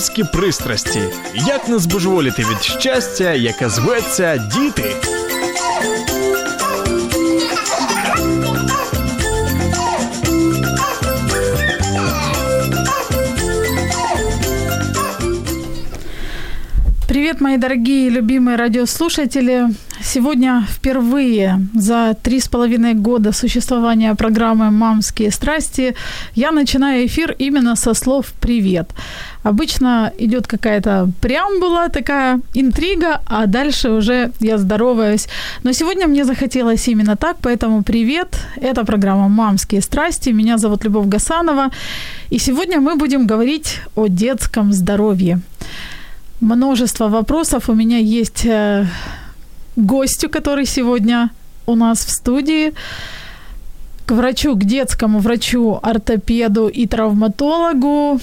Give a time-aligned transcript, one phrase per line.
[0.00, 1.00] Мамські пристрасті.
[1.34, 4.96] Як не збожеволіти від щастя, яке зветься діти.
[17.08, 19.68] Привет, мои дорогие и любимые радиослушатели.
[20.13, 25.95] Сегодня впервые за три с половиной года существования программы «Мамские страсти»
[26.35, 28.89] я начинаю эфир именно со слов «привет».
[29.43, 35.27] Обычно идет какая-то преамбула, такая интрига, а дальше уже я здороваюсь.
[35.63, 38.37] Но сегодня мне захотелось именно так, поэтому привет.
[38.61, 40.33] Это программа «Мамские страсти».
[40.33, 41.69] Меня зовут Любовь Гасанова.
[42.29, 45.39] И сегодня мы будем говорить о детском здоровье.
[46.41, 48.85] Множество вопросов у меня есть э,
[49.85, 51.31] гостю, который сегодня
[51.65, 52.73] у нас в студии,
[54.05, 58.19] к врачу, к детскому врачу, ортопеду и травматологу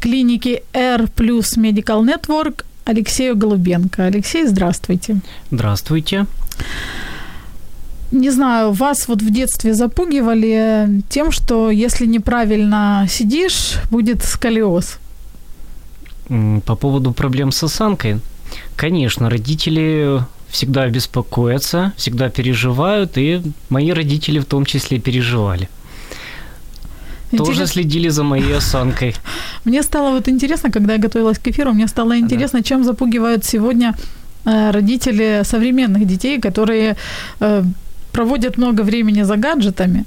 [0.00, 4.06] клиники R Plus Medical Network Алексею Голубенко.
[4.06, 5.20] Алексей, здравствуйте.
[5.50, 6.26] Здравствуйте.
[8.10, 14.98] Не знаю, вас вот в детстве запугивали тем, что если неправильно сидишь, будет сколиоз.
[16.66, 18.20] По поводу проблем с осанкой.
[18.74, 25.68] Конечно, родители всегда беспокоятся, всегда переживают, и мои родители в том числе переживали.
[27.32, 27.48] Интерес...
[27.48, 29.14] Тоже следили за моей осанкой.
[29.64, 32.64] Мне стало вот интересно, когда я готовилась к эфиру, мне стало интересно, да.
[32.64, 33.94] чем запугивают сегодня
[34.44, 36.96] э, родители современных детей, которые
[37.40, 37.64] э,
[38.12, 40.04] проводят много времени за гаджетами.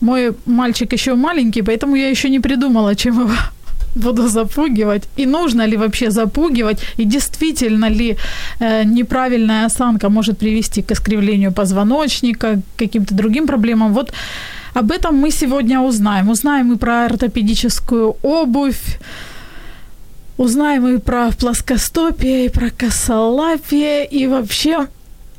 [0.00, 3.34] Мой мальчик еще маленький, поэтому я еще не придумала, чем его
[3.96, 8.16] буду запугивать, и нужно ли вообще запугивать, и действительно ли
[8.60, 13.92] э, неправильная осанка может привести к искривлению позвоночника, к каким-то другим проблемам.
[13.92, 14.12] Вот
[14.74, 16.28] об этом мы сегодня узнаем.
[16.28, 18.98] Узнаем и про ортопедическую обувь,
[20.38, 24.86] узнаем и про плоскостопие, и про косолапие, и вообще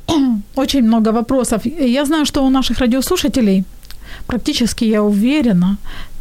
[0.56, 1.62] очень много вопросов.
[1.64, 3.64] Я знаю, что у наших радиослушателей
[4.26, 5.76] практически, я уверена,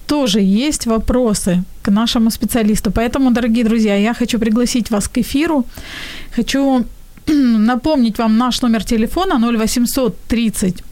[0.08, 2.92] тоже есть вопросы к нашему специалисту.
[2.92, 5.66] Поэтому, дорогие друзья, я хочу пригласить вас к эфиру.
[6.36, 6.86] Хочу
[7.28, 10.84] напомнить вам наш номер телефона 0800 30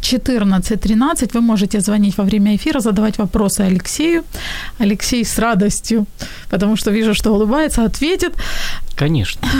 [0.00, 1.34] 14 13.
[1.34, 4.24] Вы можете звонить во время эфира, задавать вопросы Алексею.
[4.78, 6.06] Алексей с радостью,
[6.50, 8.32] потому что вижу, что улыбается, ответит.
[8.96, 9.48] Конечно.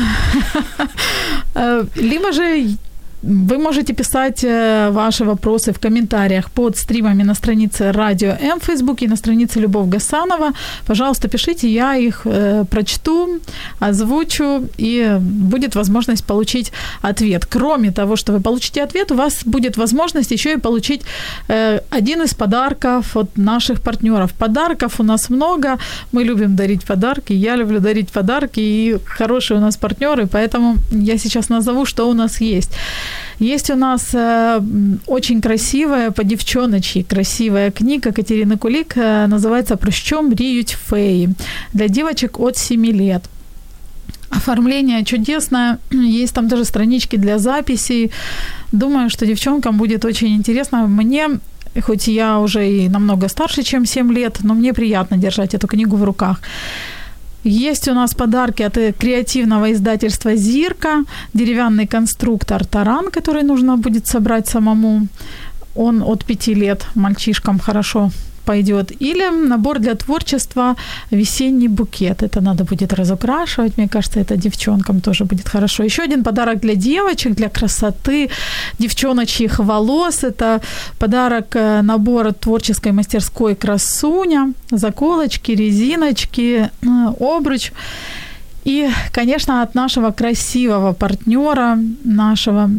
[1.55, 2.77] Э, либо же
[3.23, 8.65] вы можете писать э, ваши вопросы в комментариях под стримами на странице Радио М в
[8.65, 10.53] Фейсбуке и на странице Любовь Гасанова.
[10.87, 13.41] Пожалуйста, пишите, я их э, прочту,
[13.81, 17.47] озвучу, и будет возможность получить ответ.
[17.47, 21.03] Кроме того, что вы получите ответ, у вас будет возможность еще и получить
[21.49, 24.33] э, один из подарков от наших партнеров.
[24.33, 25.79] Подарков у нас много,
[26.13, 31.19] мы любим дарить подарки, я люблю дарить подарки, и хорошие у нас партнеры, поэтому я
[31.19, 32.71] сейчас назову, что у нас есть.
[33.41, 34.61] Есть у нас э,
[35.07, 41.29] очень красивая, по девчоночьи красивая книга Катерины Кулик, э, называется «Про що мріють феи»
[41.73, 43.23] для девочек от 7 лет.
[44.31, 45.79] Оформление чудесное,
[46.23, 48.11] есть там даже странички для записей.
[48.73, 50.87] Думаю, что девчонкам будет очень интересно.
[50.87, 51.29] Мне
[51.81, 55.97] хоть я уже и намного старше, чем 7 лет, но мне приятно держать эту книгу
[55.97, 56.41] в руках.
[57.45, 61.05] Есть у нас подарки от креативного издательства «Зирка»,
[61.35, 65.07] деревянный конструктор «Таран», который нужно будет собрать самому.
[65.75, 68.11] Он от пяти лет мальчишкам хорошо
[68.49, 68.93] пойдет.
[69.03, 70.75] Или набор для творчества
[71.11, 72.23] «Весенний букет».
[72.23, 73.79] Это надо будет разукрашивать.
[73.79, 75.85] Мне кажется, это девчонкам тоже будет хорошо.
[75.85, 78.31] Еще один подарок для девочек, для красоты,
[78.79, 80.25] девчоночьих волос.
[80.25, 80.61] Это
[80.99, 84.53] подарок э, набор творческой мастерской «Красуня».
[84.71, 86.89] Заколочки, резиночки, э,
[87.21, 87.73] обруч.
[88.65, 92.71] И, конечно, от нашего красивого партнера, нашего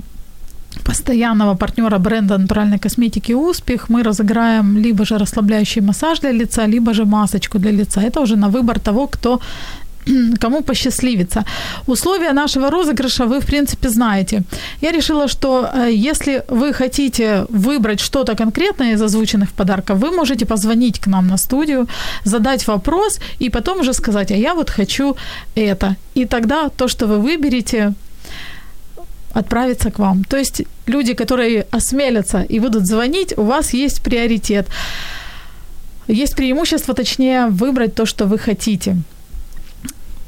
[0.83, 6.93] постоянного партнера бренда натуральной косметики «Успех» мы разыграем либо же расслабляющий массаж для лица, либо
[6.93, 8.01] же масочку для лица.
[8.01, 9.39] Это уже на выбор того, кто
[10.39, 11.43] кому посчастливится.
[11.87, 14.41] Условия нашего розыгрыша вы, в принципе, знаете.
[14.81, 20.45] Я решила, что э, если вы хотите выбрать что-то конкретное из озвученных подарков, вы можете
[20.45, 21.87] позвонить к нам на студию,
[22.25, 25.15] задать вопрос и потом уже сказать, а я вот хочу
[25.55, 25.95] это.
[26.15, 27.93] И тогда то, что вы выберете,
[29.33, 30.23] отправится к вам.
[30.23, 34.67] То есть люди, которые осмелятся и будут звонить, у вас есть приоритет.
[36.07, 38.97] Есть преимущество, точнее, выбрать то, что вы хотите.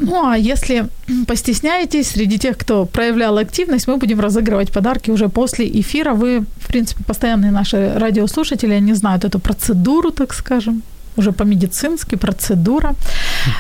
[0.02, 0.86] Ну, а если
[1.28, 6.14] постесняетесь, среди тех, кто проявлял активность, мы будем разыгрывать подарки уже после эфира.
[6.14, 10.82] Вы, в принципе, постоянные наши радиослушатели, они знают эту процедуру, так скажем,
[11.18, 12.96] уже по-медицински, процедура.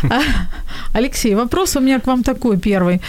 [0.93, 3.01] Алексей, вопрос у меня к вам такой первый.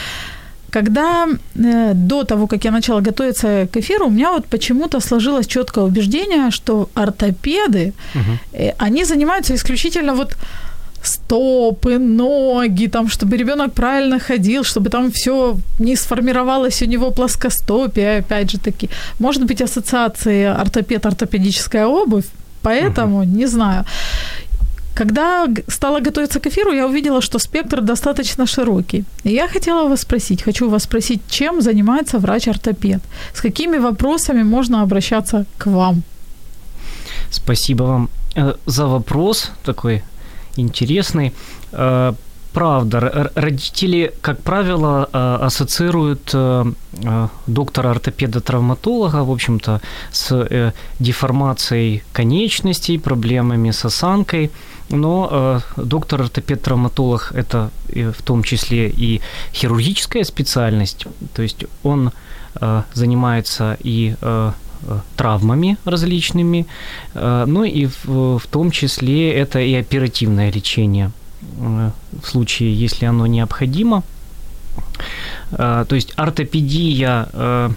[0.72, 5.46] Когда э, до того, как я начала готовиться к эфиру, у меня вот почему-то сложилось
[5.46, 8.38] четкое убеждение, что ортопеды, угу.
[8.52, 10.36] э, они занимаются исключительно вот
[11.04, 18.18] стопы, ноги, там, чтобы ребенок правильно ходил, чтобы там все не сформировалось у него плоскостопие,
[18.20, 18.88] опять же таки.
[19.18, 22.26] Может быть, ассоциации ортопед, ортопедическая обувь,
[22.62, 23.38] поэтому, угу.
[23.38, 23.84] не знаю.
[24.94, 29.04] Когда стала готовиться к эфиру, я увидела, что спектр достаточно широкий.
[29.24, 33.00] И я хотела вас спросить, хочу вас спросить, чем занимается врач-ортопед?
[33.34, 36.02] С какими вопросами можно обращаться к вам?
[37.30, 40.02] Спасибо вам э, за вопрос такой
[40.58, 41.32] интересный.
[41.72, 42.12] Э,
[42.52, 46.34] правда, родители, как правило, э, ассоциируют
[47.46, 49.80] доктора-ортопеда-травматолога, в общем-то,
[50.12, 54.50] с деформацией конечностей, проблемами с осанкой–
[54.92, 55.28] но
[55.76, 59.20] э, доктор-ортопед-травматолог– это в том числе и
[59.52, 62.12] хирургическая специальность, то есть он
[62.60, 64.52] э, занимается и э,
[65.16, 66.66] травмами различными,
[67.14, 71.10] э, но и в, в том числе это и оперативное лечение
[71.58, 71.90] э,
[72.22, 74.02] в случае, если оно необходимо.
[75.52, 77.70] Э, то есть ортопедия э,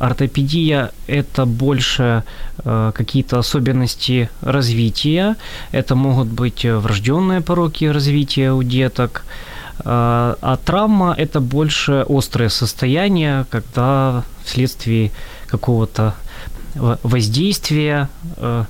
[0.00, 2.24] Ортопедия– это больше
[2.64, 5.36] э, какие-то особенности развития.
[5.72, 9.24] Это могут быть врожденные пороки развития у деток.
[9.80, 15.12] Э, а травма– это больше острое состояние, когда вследствие
[15.46, 16.14] какого-то
[17.02, 18.64] воздействия э,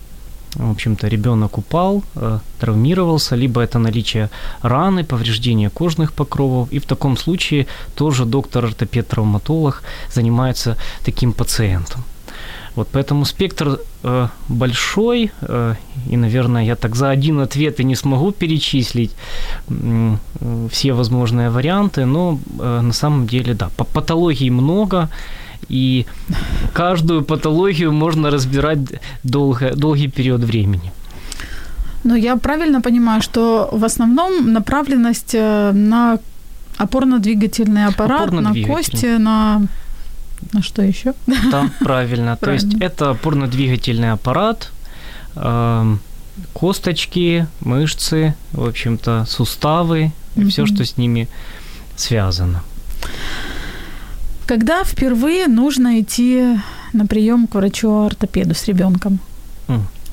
[0.55, 4.31] в общем-то, ребенок упал, э, травмировался, либо это наличие
[4.63, 9.83] раны, повреждения кожных покровов, и в таком случае тоже доктор-ортопед-травматолог
[10.13, 12.03] занимается таким пациентом.
[12.77, 15.75] Вот поэтому спектр э, большой, э,
[16.11, 19.11] и, наверное, я так за один ответ и не смогу перечислить
[20.71, 25.09] все возможные варианты, но на самом деле, да, патологий много,
[25.69, 26.07] и
[26.73, 28.79] каждую патологию можно разбирать
[29.23, 30.93] долго, долгий период времени.
[32.05, 36.19] Но я правильно понимаю, что в основном направленность э, на
[36.79, 39.63] опорно-двигательный аппарат, опорно на кости, на
[40.53, 41.15] на что еще?
[41.51, 42.37] Да, правильно.
[42.37, 44.73] То есть это опорно-двигательный аппарат,
[45.37, 46.01] эм,
[46.53, 51.29] косточки, мышцы, в общем-то, суставы и все, что с ними
[51.97, 52.63] связано.
[54.51, 56.59] Когда впервые нужно идти
[56.93, 59.21] на прием к врачу-ортопеду с ребенком?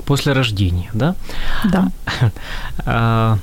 [0.06, 1.16] После рождения, да?
[1.64, 1.90] Да.
[2.86, 3.38] А,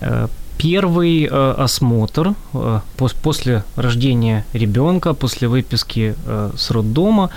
[0.00, 2.80] э, первый э, осмотр э,
[3.22, 6.14] после рождения ребенка, после выписки
[6.56, 7.28] с роддома,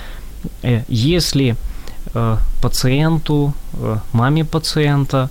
[0.87, 1.57] если
[2.61, 3.53] пациенту,
[4.13, 5.29] маме пациента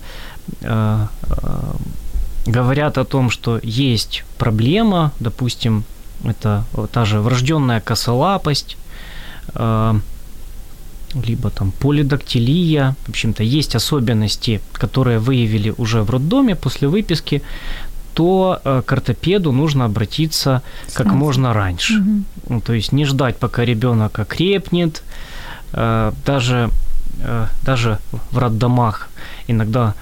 [2.45, 5.83] говорят о том, что есть проблема, допустим,
[6.29, 8.77] это та же врожденная косолапость,
[9.53, 9.93] э,
[11.27, 12.95] либо там полидактилия.
[13.05, 17.41] В общем-то, есть особенности, которые выявили уже в роддоме после выписки,
[18.13, 20.61] то э, к ортопеду нужно обратиться
[20.93, 21.93] как можно раньше.
[22.47, 22.61] Угу.
[22.61, 25.03] то есть не ждать, пока ребенок окрепнет.
[25.73, 26.69] Э, даже,
[27.63, 27.99] даже
[28.31, 29.09] в роддомах
[29.47, 29.95] иногда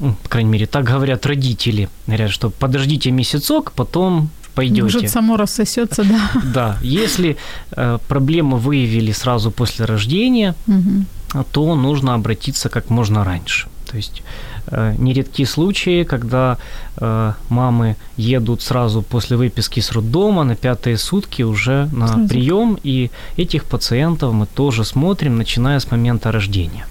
[0.00, 1.88] ну, по крайней мере, так говорят родители.
[2.06, 4.82] Говорят, что подождите месяцок, потом пойдете.
[4.82, 6.40] Может, само рассосется, да.
[6.54, 6.76] Да.
[6.82, 7.36] Если
[7.76, 11.44] э, проблему выявили сразу после рождения, угу.
[11.52, 13.68] то нужно обратиться как можно раньше.
[13.90, 14.22] То есть
[14.66, 16.56] э, нередки случаи, когда
[16.96, 22.28] э, мамы едут сразу после выписки с роддома на пятые сутки уже на сразу.
[22.28, 26.84] прием, и этих пациентов мы тоже смотрим, начиная с момента рождения.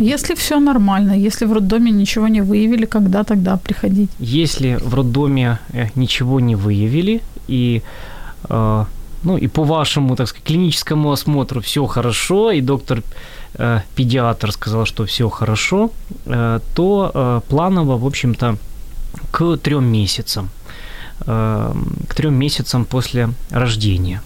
[0.00, 4.10] Если все нормально, если в роддоме ничего не выявили, когда тогда приходить?
[4.18, 7.82] Если в роддоме э, ничего не выявили и
[8.48, 8.84] э,
[9.24, 13.02] ну и по вашему, так сказать, клиническому осмотру все хорошо, и доктор
[13.54, 15.90] э, педиатр сказал, что все хорошо,
[16.26, 18.56] э, то э, планово, в общем-то,
[19.30, 20.50] к трем месяцам,
[21.26, 21.74] э,
[22.08, 24.20] к трем месяцам после рождения.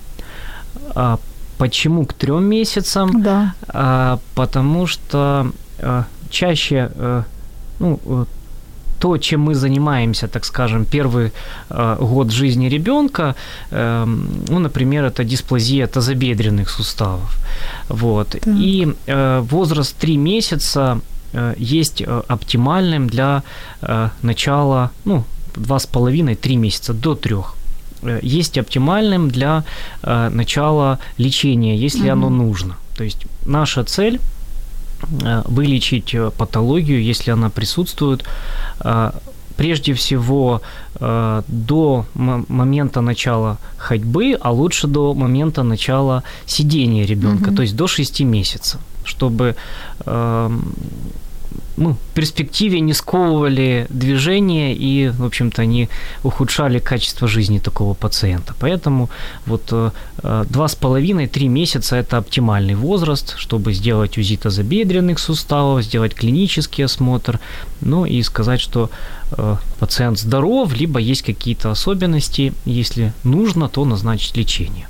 [1.59, 3.23] А почему к трем месяцам?
[3.23, 3.55] Да.
[3.69, 7.25] А, потому что э, чаще
[7.81, 8.27] ну,
[8.99, 11.33] то, чем мы занимаемся, так скажем, первый
[11.71, 13.35] э, год жизни ребенка,
[13.71, 14.07] э,
[14.49, 17.37] ну, например, это дисплазия тазобедренных суставов.
[17.89, 18.37] Вот.
[18.47, 21.01] И э, возраст 3 месяца
[21.33, 23.43] э, есть э, оптимальным для
[23.83, 25.25] э, начала, ну,
[25.55, 27.43] 2,5-3 месяца до 3 э,
[28.23, 29.65] есть оптимальным для
[30.03, 32.13] э, начала лечения, если mm-hmm.
[32.13, 32.77] оно нужно.
[32.97, 34.21] То есть наша цель
[35.23, 38.25] Э, вылечить э, патологию, если она присутствует,
[38.81, 39.13] э,
[39.57, 40.61] прежде всего
[41.01, 47.57] до момента начала ходьбы, а лучше до момента начала сидения ребенка, mm-hmm.
[47.57, 49.57] то есть до 6 месяцев, чтобы
[50.07, 50.75] эм,
[51.77, 55.89] ну, перспективе не сковывали движение и, в общем-то, не
[56.25, 58.55] ухудшали качество жизни такого пациента.
[58.61, 59.09] Поэтому
[59.47, 59.91] вот э,
[60.23, 66.15] э, два с половиной, три месяца– это оптимальный возраст, чтобы сделать УЗИ тазобедренных суставов, сделать
[66.15, 67.39] клинический осмотр,
[67.81, 68.91] ну и сказать, что
[69.31, 74.89] э, пациент здоров, либо есть какие-то особенности, если нужно, то назначить лечение.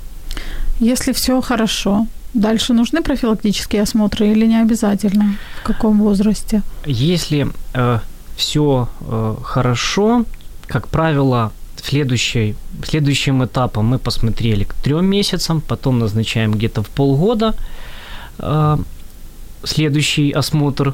[0.79, 5.35] Если все хорошо, Дальше нужны профилактические осмотры или не обязательно?
[5.61, 6.61] В каком возрасте?
[6.85, 7.99] Если э,
[8.35, 10.25] все э, хорошо,
[10.67, 11.51] как правило,
[11.83, 17.55] следующий, следующим этапом мы посмотрели к трем месяцам, потом назначаем где-то в полгода
[18.37, 18.77] э,
[19.63, 20.93] следующий осмотр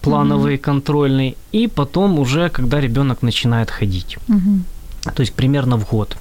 [0.00, 0.58] плановый, mm-hmm.
[0.58, 4.16] контрольный, и потом уже, когда ребенок начинает ходить.
[4.28, 5.14] Mm-hmm.
[5.14, 6.16] То есть примерно в год.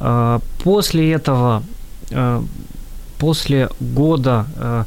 [0.00, 1.62] Э, после этого
[2.10, 2.42] э,
[3.22, 4.84] после года, э,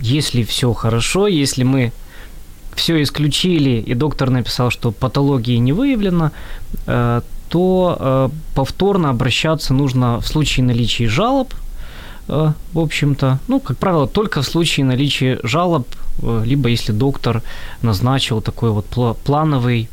[0.00, 1.92] если все хорошо, если мы
[2.74, 6.32] все исключили, и доктор написал, что патологии не выявлено,
[6.86, 11.54] э, то э, повторно обращаться нужно в случае наличия жалоб,
[12.28, 15.86] в общем-то, ну, как правило, только в случае наличия жалоб,
[16.22, 17.42] либо если доктор
[17.82, 19.88] назначил такой вот плановый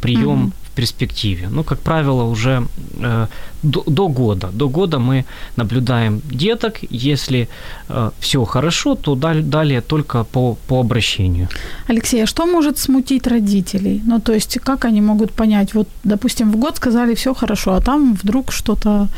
[0.00, 1.48] прием mm-hmm перспективе.
[1.50, 2.66] Ну, как правило, уже
[3.02, 3.26] э,
[3.62, 4.50] до, до года.
[4.52, 5.24] До года мы
[5.56, 6.78] наблюдаем деток.
[6.90, 7.48] Если
[7.88, 11.48] э, все хорошо, то далее, далее только по, по обращению.
[11.88, 14.02] Алексей, а что может смутить родителей?
[14.06, 15.74] Ну, то есть, как они могут понять?
[15.74, 19.08] Вот, допустим, в год сказали все хорошо, а там вдруг что-то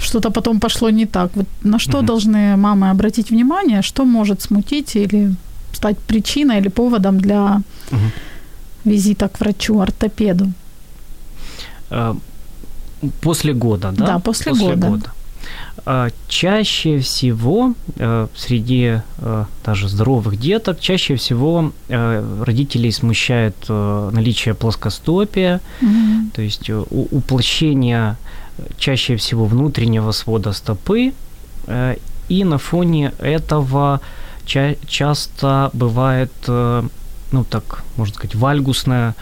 [0.00, 1.30] что-то потом пошло не так.
[1.36, 2.06] Вот на что угу.
[2.06, 3.82] должны мамы обратить внимание?
[3.82, 5.34] Что может смутить или
[5.72, 7.62] стать причиной или поводом для
[7.92, 8.00] угу.
[8.84, 10.44] визита к врачу-ортопеду?
[10.44, 10.67] Э,
[13.20, 14.06] после года, да?
[14.06, 14.88] Да, после, после года.
[14.88, 15.12] года.
[15.86, 19.00] Э, чаще всего э, среди
[19.64, 26.30] даже здоровых деток, чаще всего родителей смущает наличие плоскостопия, mm-hmm.
[26.34, 28.16] то есть уплощение
[28.78, 31.12] чаще всего внутреннего свода стопы,
[32.28, 34.00] и на фоне этого
[34.44, 39.14] часто бывает, ну так, можно сказать, вальгусная Э,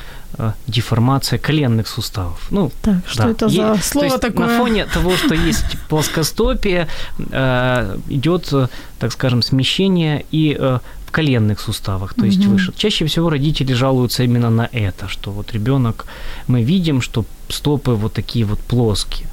[0.66, 2.46] деформация коленных суставов.
[2.50, 3.30] Ну, так, что да.
[3.30, 4.46] это за слово То есть такое?
[4.46, 6.88] На фоне того, что есть плоскостопие,
[7.18, 8.52] э, идет,
[8.98, 12.50] так скажем, смещение и э, в коленных суставах, то есть угу.
[12.50, 12.72] выше.
[12.76, 16.06] Чаще всего родители жалуются именно на это, что вот ребенок,
[16.48, 19.28] мы видим, что стопы вот такие вот плоские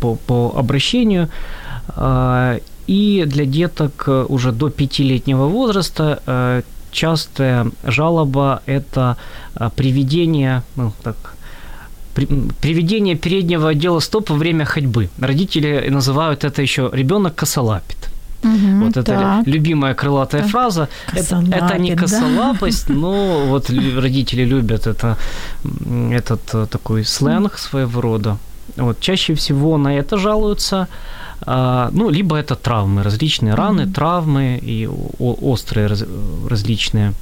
[0.00, 1.28] по, по обращению.
[2.86, 9.16] И для деток уже до пятилетнего возраста частая жалоба– это
[9.54, 11.16] а, приведение, ну, так,
[12.14, 15.08] приведение переднего отдела стоп во время ходьбы.
[15.18, 17.96] Родители называют это еще ребенок косолапит.
[18.44, 19.46] Угу, вот это так.
[19.46, 20.50] любимая крылатая так.
[20.50, 20.88] фраза.
[21.12, 22.94] Это, это не косолапость, да?
[22.94, 25.16] но вот родители любят это,
[26.10, 28.38] этот э, такой сленг своего рода.
[28.76, 30.88] Вот, чаще всего на это жалуются.
[31.44, 33.92] А, ну, либо это травмы, различные раны, mm-hmm.
[33.92, 34.86] травмы и
[35.18, 36.04] острые раз,
[36.48, 37.14] различные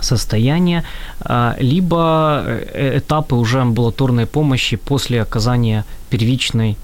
[0.00, 0.84] состояния,
[1.20, 6.76] а, либо э, этапы уже амбулаторной помощи после оказания первичной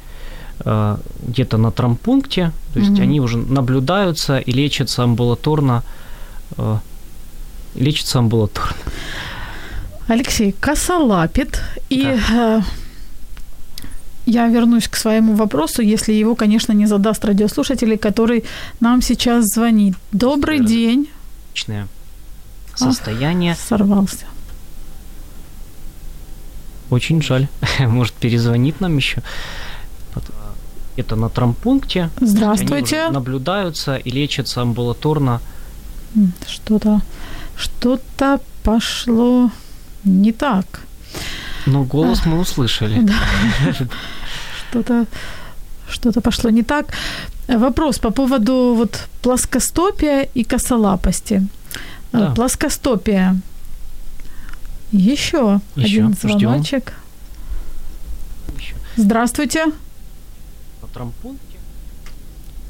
[0.60, 3.02] а, где-то на травмпункте, то есть mm-hmm.
[3.02, 5.82] они уже наблюдаются и лечатся амбулаторно,
[7.74, 8.74] лечатся амбулаторно.
[10.08, 12.64] Алексей, косолапит и да.
[14.30, 18.44] Я вернусь к своему вопросу, если его, конечно, не задаст радиослушатель, который
[18.78, 19.94] нам сейчас звонит.
[20.12, 21.08] Добрый день.
[21.54, 21.88] Личное
[22.74, 23.52] состояние.
[23.52, 24.26] Ах, сорвался.
[26.90, 27.48] Очень жаль.
[27.80, 29.22] Может, перезвонит нам еще.
[30.96, 32.10] Это на травмпункте.
[32.20, 33.08] Здравствуйте.
[33.08, 35.40] Наблюдаются и лечатся амбулаторно.
[36.46, 37.00] Что-то,
[37.56, 39.50] что-то пошло
[40.04, 40.82] Не так.
[41.66, 43.00] Но голос мы услышали.
[43.00, 43.14] Да.
[44.70, 45.06] Что-то
[45.90, 46.86] что-то пошло не так.
[47.48, 51.46] Вопрос по поводу вот плоскостопия и косолапости.
[52.12, 52.34] Да.
[52.34, 53.36] Плоскостопия.
[54.92, 56.00] Еще, Еще.
[56.00, 56.38] один Ждем.
[56.40, 56.94] звоночек.
[58.96, 59.66] Здравствуйте.
[60.82, 61.47] На трампункте?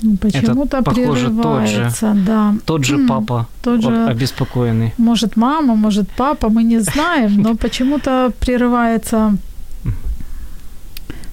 [0.02, 1.26] Ну, Почему-то похоже, тот же.
[1.26, 2.54] прерывается, да.
[2.64, 4.92] Тот же М, папа Тот же, обеспокоенный.
[4.98, 9.36] может, мама, может, папа, мы не знаем, но почему-то прерывается,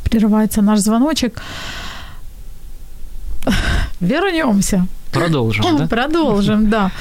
[0.03, 1.41] прерывается наш звоночек.
[4.01, 4.87] Вернемся.
[5.11, 5.87] Продолжим, да?
[5.89, 6.91] Продолжим, да.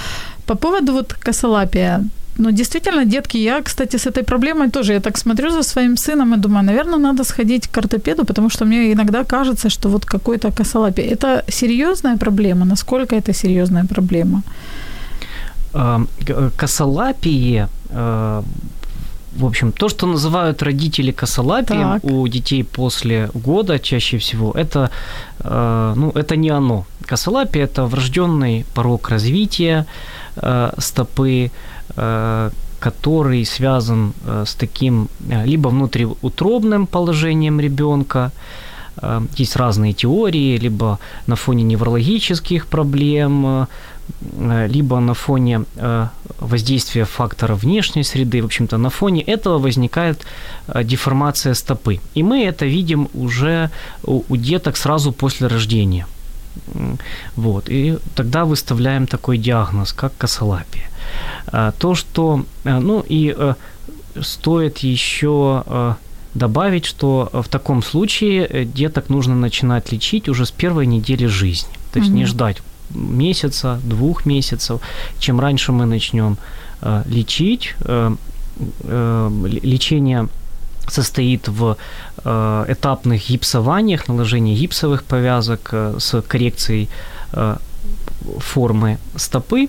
[0.46, 2.02] По поводу вот косолапия.
[2.38, 6.34] Ну, действительно, детки, я, кстати, с этой проблемой тоже, я так смотрю за своим сыном
[6.34, 10.50] и думаю, наверное, надо сходить к ортопеду, потому что мне иногда кажется, что вот какое-то
[10.50, 11.06] косолапие.
[11.06, 12.64] Это серьезная проблема?
[12.64, 14.42] Насколько это серьезная проблема?
[15.72, 18.42] Г- Косолапие, а,
[19.36, 22.04] в общем, то, что называют родители косолапием Так.
[22.04, 24.90] у детей после года чаще всего, это,
[25.40, 26.84] а, ну, это не оно.
[27.06, 29.86] Косолапие– это врожденный порог развития
[30.78, 31.50] стопы,
[31.94, 38.30] который связан а, с таким а, либо внутриутробным положением ребенка,
[39.40, 46.08] есть разные теории, либо на фоне неврологических проблем, э, либо на фоне э,
[46.40, 50.24] воздействия фактора внешней среды, в общем-то, на фоне этого возникает
[50.68, 52.00] э, деформация стопы.
[52.14, 53.70] И мы это видим уже
[54.04, 56.06] у, деток сразу после рождения.
[57.36, 60.84] Вот, и тогда выставляем такой диагноз, как косолапие.
[61.46, 63.54] А, То, что, э, ну и э,
[64.22, 65.94] стоит еще э,
[66.34, 71.72] добавить, что э, в таком случае деток нужно начинать лечить уже с первой недели жизни.
[71.92, 72.28] То есть не Мгм.
[72.28, 74.80] ждать месяца, двух месяцев.
[75.18, 76.36] Чем раньше мы начнем
[77.06, 77.74] лечить,
[79.62, 80.28] лечение
[80.88, 81.76] состоит в
[82.68, 86.88] этапных гипсованиях, наложении гипсовых повязок с коррекцией
[88.38, 89.68] формы стопы,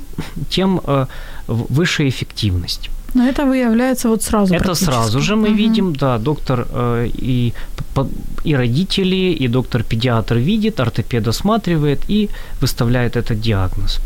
[0.49, 1.05] тем э,
[1.47, 2.89] выше эффективность.
[3.13, 5.57] Но это выявляется вот сразу Это сразу же мы Мгм.
[5.57, 7.53] видим, да, доктор э, и,
[7.93, 8.07] по-
[8.43, 12.29] и родители, и доктор-педиатр видит, ортопед осматривает и
[12.61, 13.99] выставляет этот диагноз.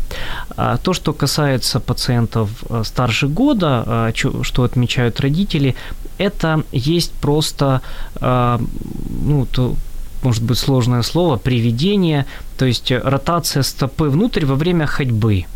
[0.56, 5.74] А то, что касается пациентов э, старше года, чё- что отмечают родители,
[6.18, 7.80] это есть просто,
[8.20, 9.74] ну, то,
[10.22, 12.26] может быть, сложное слово, приведение,
[12.58, 15.46] то есть э, ротация стопы внутрь во время ходьбы.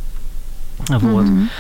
[0.89, 1.25] Вот.
[1.25, 1.51] Мгм.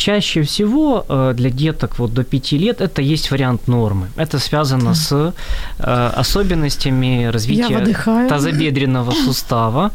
[0.00, 4.06] Чаще всего э, для деток вот до 5 лет это есть вариант нормы.
[4.16, 4.96] Это связано Так.
[4.96, 5.34] с
[5.78, 7.94] э, особенностями развития
[8.28, 9.90] тазобедренного сустава.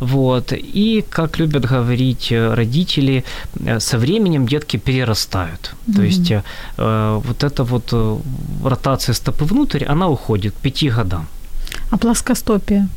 [0.00, 0.52] Вот.
[0.52, 3.24] И, как любят говорить э, родители,
[3.78, 5.74] со временем детки перерастают.
[5.86, 6.04] То Мгм.
[6.04, 6.32] есть
[6.76, 7.94] вот эта вот
[8.64, 11.26] ротация стопы внутрь, она уходит к 5 годам.
[11.90, 12.88] А плоскостопие?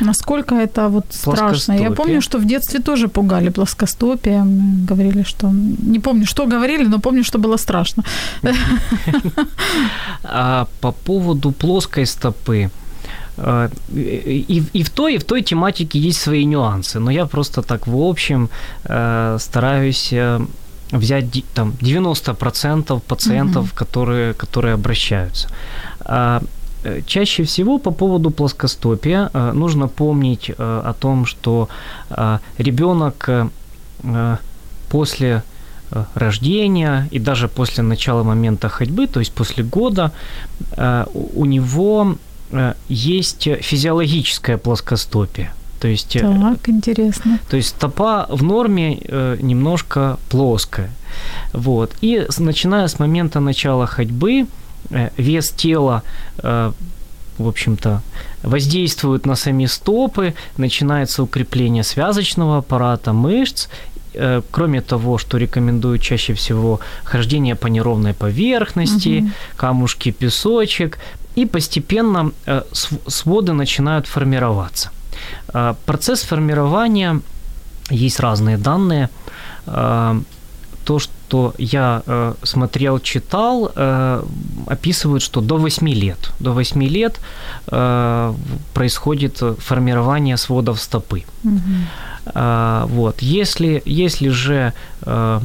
[0.00, 1.72] Насколько это вот страшно?
[1.72, 4.86] Я помню, что в детстве тоже пугали плоскостопием.
[4.86, 5.50] Говорили, что...
[5.86, 8.04] Не помню, что говорили, но помню, что было страшно.
[10.24, 12.70] А по поводу плоской стопы,
[13.36, 17.62] э, и, и в той, и в той тематике есть свои нюансы, но я просто
[17.62, 18.48] так в общем
[18.84, 20.40] э, стараюсь э,
[20.92, 23.74] взять там 90% пациентов, Мгм.
[23.74, 25.48] которые, которые обращаются.
[26.84, 31.68] Э, Чаще всего по поводу плоскостопия э, нужно помнить э, о том, что
[32.58, 33.28] ребенок
[34.88, 35.42] после
[36.14, 40.10] рождения и даже после начала момента ходьбы, то есть после года,
[41.14, 42.16] у- него
[42.88, 45.52] есть физиологическая плоскостопие.
[45.80, 47.38] То есть, Так, интересно.
[47.50, 48.96] то есть стопа в норме
[49.42, 50.90] немножко плоская.
[51.52, 51.92] Вот.
[52.02, 54.46] И начиная с момента начала ходьбы,
[55.16, 56.02] вес тела
[56.38, 56.72] э,
[57.38, 58.02] в общем-то,
[58.42, 63.68] воздействует на сами стопы, начинается укрепление связочного аппарата, мышц.
[64.14, 69.32] Э, Кроме того, что рекомендуют чаще всего хождение по неровной поверхности, Мгм.
[69.56, 70.98] камушки, песочек,
[71.38, 74.90] и постепенно э, св- своды начинают формироваться.
[75.54, 77.20] Э, Процесс формирования,
[77.90, 79.08] есть разные данные,
[79.66, 80.20] Э,
[80.84, 81.12] то, что
[81.58, 84.22] я э, смотрел, читал, э,
[84.66, 87.20] описывают, что до 8 лет, до 8 лет
[87.68, 88.34] э,
[88.74, 91.24] происходит формирование сводов стопы.
[91.42, 91.86] Мгм.
[92.34, 93.22] А, вот.
[93.22, 95.40] Если, если же э,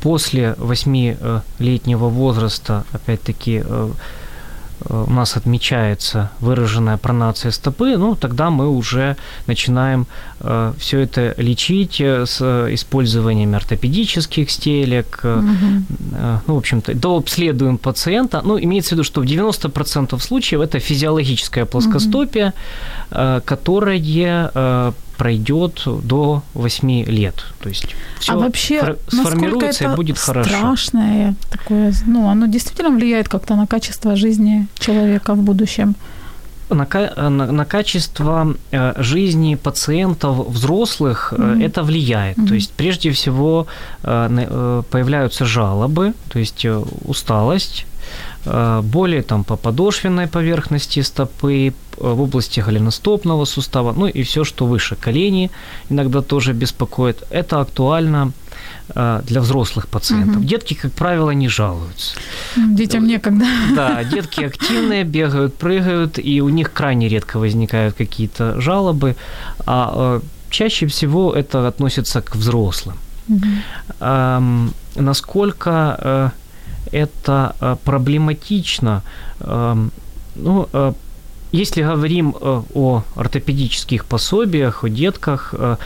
[0.00, 3.90] после восьмилетнего возраста, опять-таки, э,
[4.88, 10.06] у нас отмечается выраженная пронация стопы, ну, тогда мы уже начинаем
[10.40, 12.40] э, все это лечить э, с
[12.72, 15.20] использованием ортопедических стелек.
[15.22, 15.36] Угу.
[16.12, 18.42] Э, ну, в общем-то, дообследуем пациента.
[18.44, 23.18] Ну, имеется в виду, что в 90% случаев это физиологическая плоскостопия, угу.
[23.18, 23.98] э, которая
[24.54, 27.44] э, пройдет до 8 лет.
[27.60, 30.48] То есть все а вообще, сформируется это и будет хорошо.
[30.48, 35.96] Страшное такое, ну, оно действительно влияет как-то на качество жизни человека в будущем.
[36.70, 41.64] На, на, на качество э, жизни пациентов взрослых mm-hmm.
[41.64, 42.36] это влияет.
[42.36, 42.48] Mm-hmm.
[42.48, 43.66] То есть прежде всего
[44.02, 46.66] э, появляются жалобы, то есть
[47.04, 47.86] усталость,
[48.44, 54.96] боли там, по подошвенной поверхности стопы, в области голеностопного сустава, ну и все, что выше
[54.96, 55.50] колени,
[55.90, 57.24] иногда тоже беспокоит.
[57.30, 58.32] Это актуально
[58.94, 60.36] для взрослых пациентов.
[60.36, 60.44] Угу.
[60.44, 62.16] Детки, как правило, не жалуются.
[62.56, 63.44] Детям некогда.
[63.74, 69.16] Да, детки активные, бегают, прыгают, и у них крайне редко возникают какие-то жалобы,
[69.66, 70.20] а
[70.50, 72.96] чаще всего это относится к взрослым.
[73.28, 73.46] Угу.
[74.00, 76.32] Эм, насколько
[76.92, 79.02] э, это проблематично?
[79.40, 79.90] Эм,
[80.36, 80.92] ну, э,
[81.52, 85.76] если говорим э, о ортопедических пособиях, о детках, э,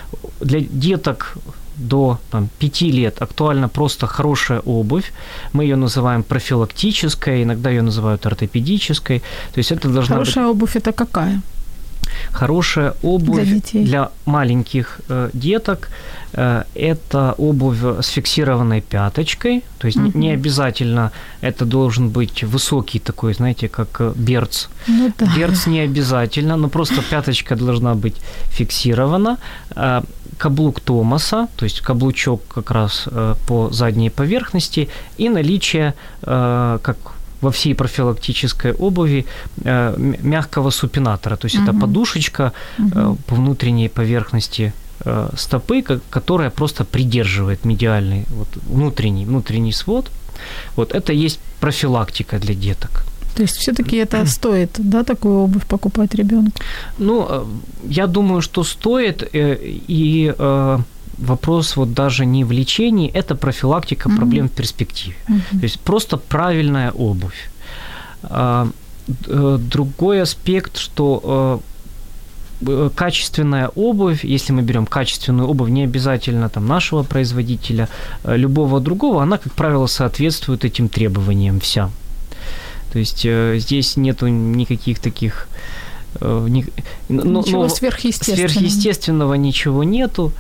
[0.41, 1.37] для деток
[1.77, 5.13] до там, 5 лет актуальна просто хорошая обувь.
[5.53, 9.21] Мы ее называем профилактической, иногда ее называют ортопедической.
[9.55, 10.57] То есть это должна хорошая быть...
[10.57, 11.41] обувь это какая?
[12.33, 13.85] Хорошая обувь для, детей.
[13.85, 15.89] для маленьких э, деток
[16.33, 20.19] э, это обувь с фиксированной пяточкой, то есть угу.
[20.19, 21.11] не обязательно
[21.41, 24.69] это должен быть высокий такой, знаете, как э, берц.
[24.89, 25.27] Ну, да.
[25.37, 28.17] Берц не обязательно, но просто пяточка должна быть
[28.51, 29.39] фиксирована.
[29.77, 30.03] Э,
[30.39, 34.89] каблук Томаса, то есть каблучок как раз э, по задней поверхности
[35.19, 36.97] и наличие, э, как
[37.43, 39.27] во всей профилактической обуви
[39.65, 41.65] э, мягкого супинатора, то есть угу.
[41.65, 43.17] это подушечка угу.
[43.27, 44.73] по внутренней поверхности
[45.05, 50.11] э, стопы, которая просто придерживает медиальный вот, внутренний, внутренний свод.
[50.77, 53.05] Вот это есть профилактика для деток.
[53.35, 56.53] То есть все-таки это стоит, да, такую обувь покупать ребенку?
[56.99, 57.47] Ну,
[57.91, 60.35] я думаю, что стоит, и
[61.23, 64.17] вопрос вот даже не в лечении, это профилактика mm-hmm.
[64.17, 65.17] проблем в перспективе.
[65.29, 65.59] Mm-hmm.
[65.59, 67.51] То есть просто правильная обувь.
[68.23, 68.69] А,
[69.27, 71.61] э, другой аспект, что
[72.67, 77.89] э, качественная обувь, если мы берем качественную обувь, не обязательно там нашего производителя,
[78.25, 81.91] э, любого другого, она, как правило, соответствует этим требованиям вся.
[82.93, 83.27] То есть
[83.63, 85.49] здесь нету никаких таких
[86.21, 86.67] ни,
[87.09, 88.49] ничего но, сверхъестественного.
[88.49, 90.33] сверхъестественного ничего нету.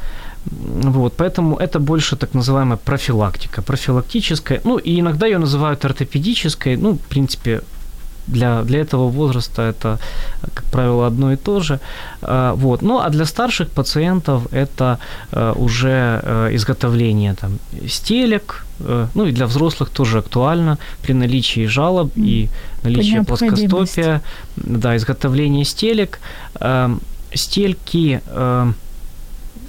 [0.44, 6.94] Вот, поэтому это больше так называемая профилактика, профилактическая, ну и иногда ее называют ортопедической, ну,
[6.94, 7.60] в принципе,
[8.26, 9.98] для, для этого возраста это,
[10.54, 11.80] как правило, одно и то же.
[12.22, 12.82] А, вот.
[12.82, 14.98] Ну, а для старших пациентов это
[15.32, 21.66] э, уже э, изготовление там, стелек, э, ну и для взрослых тоже актуально при наличии
[21.66, 22.48] жалоб и
[22.84, 24.22] наличии плоскостопия,
[24.56, 26.20] да, изготовление стелек.
[27.34, 28.20] Стельки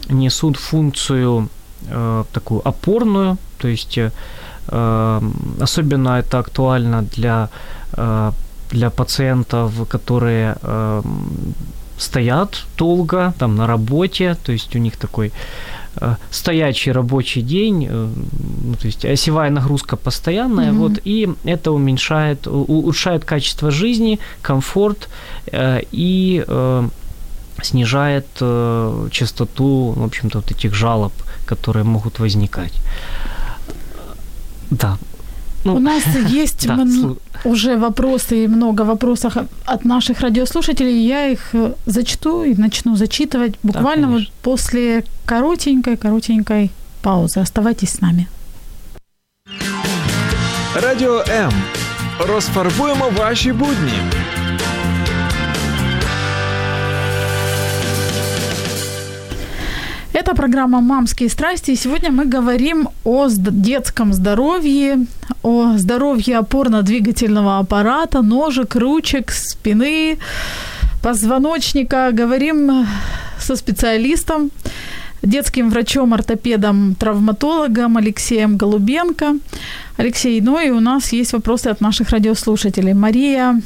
[0.10, 1.50] несут функцию
[1.88, 4.12] э, такую опорную, то есть э,
[5.62, 7.50] особенно это актуально для,
[7.94, 8.32] э,
[8.72, 11.02] для пациентов, которые э,
[11.98, 15.32] стоят долго там на работе, то есть у них такой
[16.02, 18.10] э, стоячий рабочий день, э,
[18.64, 20.78] ну, то есть осевая нагрузка постоянная, mm-hmm.
[20.78, 25.10] вот, и это уменьшает, улучшает качество жизни, комфорт
[25.52, 26.90] э, и э,
[27.63, 31.13] снижает э, частоту, в общем-то, вот этих жалоб,
[31.47, 32.73] которые могут возникать.
[34.71, 34.97] Да.
[35.65, 41.07] Ну, У нас есть да, мн- уже вопросы и много вопросов от наших радиослушателей.
[41.07, 46.71] Я их э, зачту и начну зачитывать буквально да, вот после коротенькой-коротенькой
[47.03, 47.41] паузы.
[47.41, 48.27] Оставайтесь с нами.
[50.75, 51.53] Радіо М.
[52.29, 53.93] Розфарбуємо ваші будні.
[60.26, 65.06] Это программа «Мамские страсти», и сегодня мы говорим о детском здоровье,
[65.44, 70.18] о здоровье опорно-двигательного аппарата, ножек, ручек, спины,
[71.02, 72.12] позвоночника.
[72.14, 72.88] Говорим
[73.38, 74.50] со специалистом,
[75.24, 79.36] детским врачом-ортопедом, травматологом Алексеем Голубенко.
[79.98, 82.94] Алексей, ну и у нас есть вопросы от наших радиослушателей.
[82.94, 83.62] Мария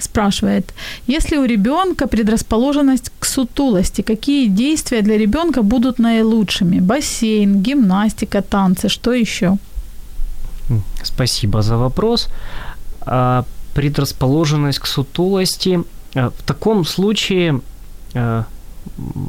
[0.00, 0.74] спрашивает,
[1.06, 6.80] если у ребенка предрасположенность к сутулости, какие действия для ребенка будут наилучшими?
[6.80, 9.56] Бассейн, гимнастика, танцы, что еще?
[11.02, 12.28] Спасибо за вопрос.
[13.00, 15.80] А, предрасположенность к сутулости.
[16.14, 17.60] В таком случае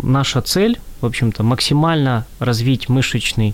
[0.04, 3.54] наша цель, в общем-то, максимально развить мышечный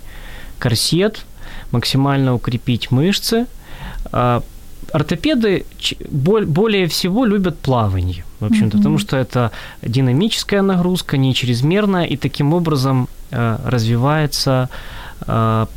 [0.58, 1.26] корсет,
[1.70, 3.46] максимально укрепить мышцы.
[4.92, 5.64] Ортопеды
[6.10, 8.80] более всего любят плавание, в общем-то, mm-hmm.
[8.80, 9.50] потому что это
[9.82, 14.68] динамическая нагрузка, не чрезмерная, и таким образом а, развивается
[15.26, 15.68] а,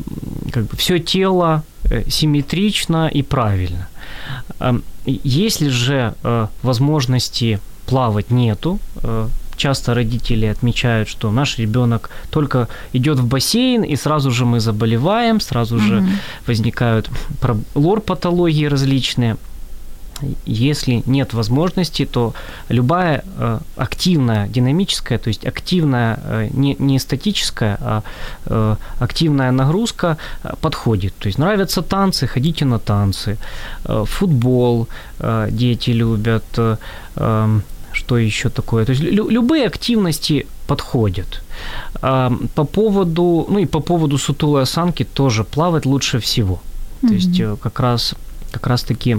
[0.51, 3.87] как бы все тело э, симметрично и правильно.
[5.05, 6.13] Если же
[6.61, 8.79] возможности плавать нету,
[9.59, 15.39] часто родители отмечают, что наш ребенок только идет в бассейн, и сразу же мы заболеваем,
[15.39, 15.87] сразу mm-hmm.
[15.87, 16.03] же
[16.47, 17.09] возникают
[17.75, 19.35] лор-патологии различные.
[20.45, 22.33] Если нет возможности, то
[22.69, 28.01] любая э, активная, динамическая, то есть активная, э, не, не статическая, а
[28.45, 31.13] э, активная нагрузка э, подходит.
[31.19, 33.37] То есть нравятся танцы, ходите на танцы.
[33.85, 34.87] Э, футбол
[35.19, 36.59] э, дети любят.
[37.93, 38.85] Что еще такое?
[38.85, 41.41] То есть лю- любые активности подходят.
[42.01, 46.53] А, по поводу, ну и по поводу сутулой осанки тоже плавать лучше всего.
[47.01, 47.07] Mm-hmm.
[47.07, 48.15] То есть э, как раз,
[48.51, 49.17] как раз таки,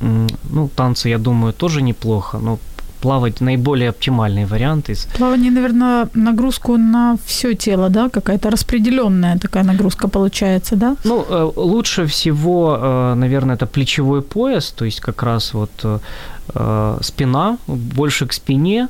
[0.00, 2.58] ну, танцы, я думаю, тоже неплохо, но
[3.00, 5.06] плавать наиболее оптимальный вариант из...
[5.16, 10.96] Плавание, наверное, нагрузку на все тело, да, какая-то распределенная такая нагрузка получается, да?
[11.04, 16.98] Ну, э, лучше всего, э, наверное, это плечевой пояс, то есть как раз вот э,
[17.00, 18.88] спина, больше к спине,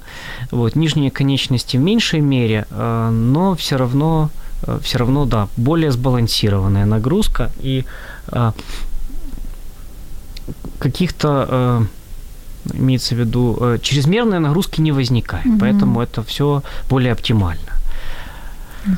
[0.50, 4.30] вот, нижние конечности в меньшей мере, но все равно,
[4.80, 7.84] все равно, да, более сбалансированная нагрузка и
[10.78, 11.86] каких-то
[12.73, 15.57] имеется в виду, э, чрезмерной нагрузки не возникает, угу.
[15.59, 17.71] поэтому это все более оптимально.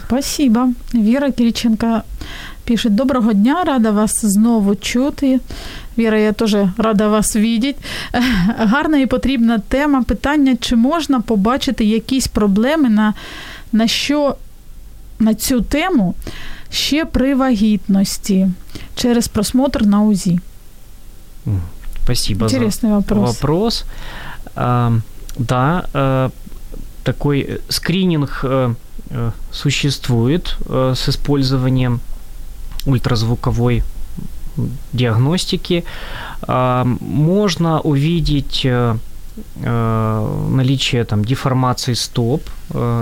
[0.07, 0.69] Спасибо.
[0.93, 2.01] Віра Кириченко
[2.63, 5.39] пише: Доброго дня, рада вас знову чути.
[5.97, 7.79] Віра, я теж рада вас видіти.
[8.57, 10.03] Гарна і потрібна тема.
[10.03, 13.13] Питання, чи можна побачити якісь проблеми на,
[13.71, 14.35] на що
[15.19, 16.15] на цю тему
[16.69, 18.47] ще при вагітності
[18.95, 20.39] через просмотр на УЗІ?
[22.04, 23.34] Спасибо Интересный за вопрос.
[23.34, 23.84] вопрос.
[24.54, 24.92] А,
[25.36, 26.30] да, а,
[27.04, 28.74] такой скрининг а,
[29.50, 32.00] существует а, с использованием
[32.86, 33.82] ультразвуковой
[34.92, 35.84] диагностики.
[36.42, 38.66] А, можно увидеть
[39.56, 42.42] наличие там деформации стоп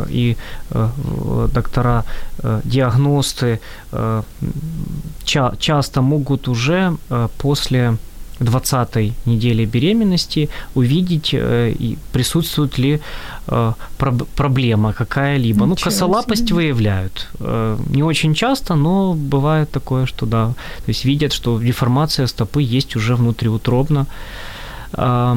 [0.08, 0.36] и
[0.72, 2.04] доктора
[2.62, 3.58] диагносты
[5.24, 6.96] часто могут уже
[7.38, 7.96] после
[8.40, 11.74] 20 недели беременности увидеть, э,
[12.12, 13.00] присутствует ли
[13.46, 13.72] э,
[14.34, 15.66] проблема какая-либо.
[15.66, 16.54] ну, косолапость себе.
[16.54, 17.28] выявляют.
[17.40, 20.46] Э, не очень часто, но бывает такое, что да,
[20.84, 24.06] то есть видят, что деформация стопы есть уже внутриутробно.
[24.92, 25.36] По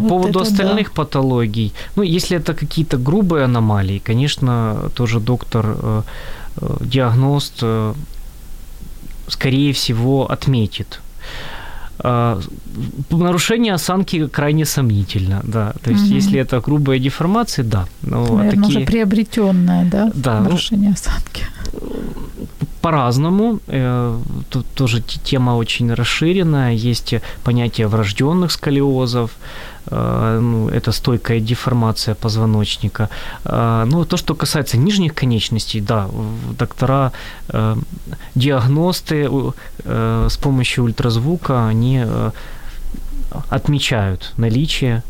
[0.00, 0.92] вот поводу остальных да.
[0.94, 6.04] патологий, ну, если это какие-то грубые аномалии, конечно, тоже доктор,
[6.80, 7.62] диагност,
[9.28, 11.00] скорее всего, отметит
[13.10, 15.72] нарушение осанки крайне сомнительно, да.
[15.82, 16.14] То есть, угу.
[16.14, 17.86] если это грубая деформация, да.
[18.02, 18.78] Но Наверное, такие...
[18.78, 21.46] уже приобретенное, да, да ну, нарушение ну, осанки.
[22.80, 23.60] По-разному.
[23.68, 24.18] Э,
[24.50, 26.72] тут тоже тема очень расширенная.
[26.72, 33.08] Есть понятие врожденных сколиозов, Э, ну, это стойкая деформация позвоночника.
[33.44, 36.08] Э, ну, то, что касается нижних конечностей, да,
[36.58, 37.12] доктора,
[37.48, 37.76] э,
[38.34, 39.28] диагносты
[39.84, 42.04] с помощью ультразвука, они
[43.50, 45.02] отмечают наличие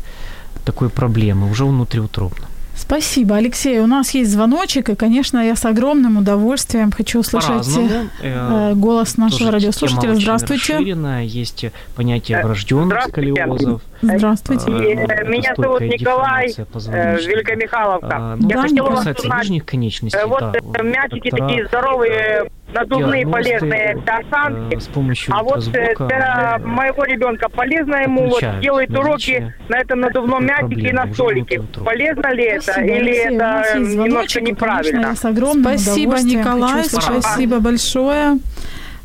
[0.65, 2.47] такой проблемы уже внутриутробно.
[2.75, 3.79] Спасибо, Алексей.
[3.79, 9.17] У нас есть звоночек, и, конечно, я с огромным удовольствием хочу услышать э, э, голос
[9.17, 10.15] нашего радиослушателя.
[10.15, 10.79] Здравствуйте.
[11.23, 13.81] Есть понятие врожденных сколиозов.
[14.03, 14.71] Здравствуйте.
[14.71, 18.35] Э, меня зовут Николай Великомихайловка.
[18.39, 24.17] Ну, я хотела вас узнать, нижних конечностей, вот да, мячики такие здоровые, надувные полезные для
[24.17, 24.79] осанки.
[24.79, 30.45] С помощью а вот для моего ребенка полезно ему вот делать уроки на этом надувном
[30.45, 31.61] мячике и на столике.
[31.83, 32.63] Полезно ли это?
[32.63, 35.15] Спасибо, Или это немножко неправильно?
[35.15, 38.39] Спасибо, Николай, спасибо большое.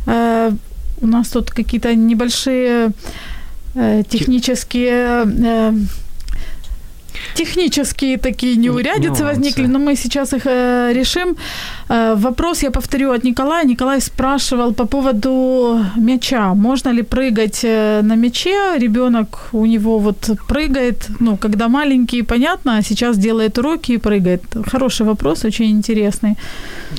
[0.06, 0.50] Э,
[1.00, 2.90] у нас тут какие-то небольшие э,
[4.08, 5.72] технические э,
[7.34, 11.36] технические такие неурядицы возникли, но мы сейчас их э, решим.
[11.88, 13.64] Э, вопрос я повторю от Николая.
[13.64, 16.54] Николай спрашивал по поводу мяча.
[16.54, 18.78] Можно ли прыгать э, на мяче?
[18.78, 24.42] Ребенок у него вот прыгает, ну, когда маленький, понятно, а сейчас делает уроки и прыгает.
[24.66, 26.36] Хороший вопрос, очень интересный.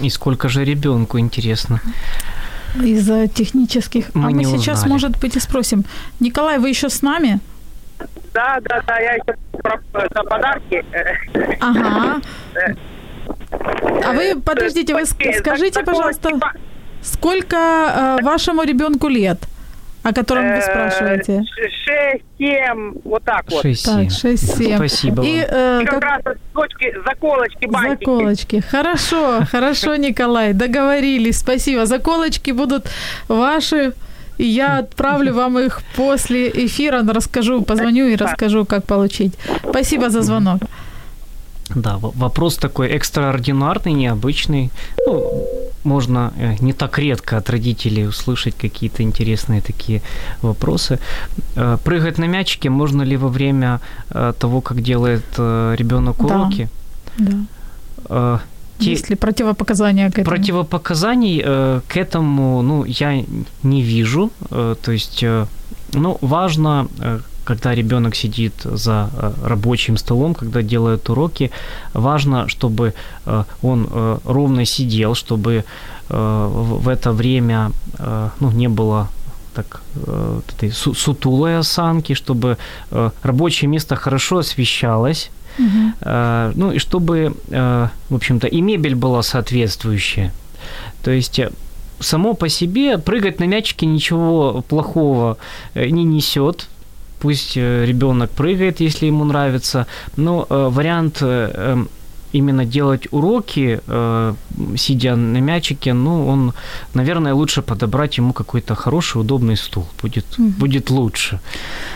[0.04, 1.82] И сколько же ребенку интересно?
[2.75, 4.13] Из-за технических.
[4.15, 4.91] Мы а мы не сейчас, узнали.
[4.91, 5.84] может быть, и спросим.
[6.19, 7.39] Николай, вы еще с нами?
[8.34, 10.86] Да, да, да, я еще про за подарки.
[11.60, 12.21] Ага.
[14.05, 16.53] А вы, Э, подождите, вы ск- скажите, пожалуйста, па-
[17.01, 19.39] сколько э, вашему ребенку лет,
[20.10, 21.43] о котором вы э, спрашиваете?
[21.43, 23.65] ш- Шесть, семь, вот так вот.
[23.65, 23.86] 6-7.
[23.86, 24.76] Так, 6-7.
[24.76, 28.00] Спасибо И э, И как как- раз точки, заколочки, бантики.
[28.06, 28.60] Заколочки.
[28.72, 31.39] Хорошо, хорошо, Николай, договорились.
[31.39, 31.86] Спасибо.
[31.86, 32.86] Заколочки будут
[33.28, 33.93] ваши.
[34.38, 39.34] И я отправлю вам их после эфира, расскажу, позвоню и расскажу, как получить.
[39.69, 40.62] Спасибо за звонок.
[41.76, 44.72] Да, вопрос такой экстраординарный, необычный.
[45.06, 45.45] Ну,
[45.89, 50.02] можно э, не так редко от родителей услышать какие-то интересные такие
[50.41, 50.99] вопросы.
[51.56, 53.80] Э, Прыгать на мячике можно ли во время
[54.15, 55.23] э, того, как делает
[55.80, 56.25] ребенок Да.
[56.25, 56.67] уроки?
[57.17, 57.34] Да.
[58.10, 58.38] Э,
[58.80, 60.36] те- Есть ли противопоказания к этому?
[60.36, 63.23] Противопоказаний э, к этому, ну, я
[63.63, 64.30] не вижу.
[64.52, 65.45] Э, то есть, э,
[65.93, 66.88] ну, важно,
[67.43, 71.52] когда ребенок сидит за э, рабочим столом, когда делает уроки,
[71.93, 72.93] важно, чтобы
[73.25, 75.63] э, он э, ровно сидел, чтобы
[76.12, 77.71] в это время
[78.39, 79.10] ну, не было
[79.54, 79.82] так,
[80.47, 82.58] этой су- сутулой осанки, чтобы
[83.21, 85.30] рабочее место хорошо освещалось.
[86.02, 90.32] Э, ну и чтобы, в общем-то, и мебель была соответствующая.
[91.04, 91.39] То есть
[91.99, 95.38] само по себе прыгать на мячике ничего плохого
[95.75, 96.67] не несет.
[97.19, 99.86] Пусть ребенок прыгает, если ему нравится.
[100.17, 101.89] Но э, вариант э, эм,
[102.32, 104.34] именно делать уроки, э,
[104.77, 106.53] сидя на мячике, ну, он,
[106.93, 109.86] наверное, лучше подобрать ему какой-то хороший, удобный стул.
[110.01, 110.51] Будет, Мгм.
[110.60, 111.39] будет лучше.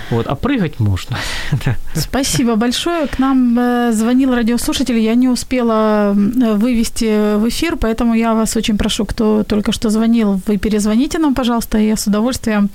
[0.09, 0.27] Вот.
[0.27, 1.17] А прыгать можно.
[1.95, 3.07] Спасибо большое.
[3.07, 4.97] К нам э, звонил радиослушатель.
[4.97, 10.41] Я не успела вывести в эфир, поэтому я вас очень прошу, кто только что звонил,
[10.47, 12.69] вы перезвоните нам, пожалуйста, я с удовольствием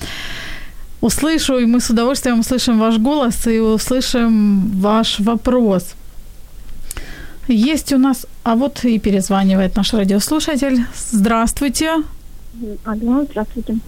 [1.00, 5.94] услышу, и мы с удовольствием услышим ваш голос и услышим ваш вопрос.
[7.48, 8.26] Есть у нас...
[8.44, 10.84] А вот и перезванивает наш радиослушатель.
[11.10, 12.02] Здравствуйте.
[12.84, 13.78] Алло, здравствуйте.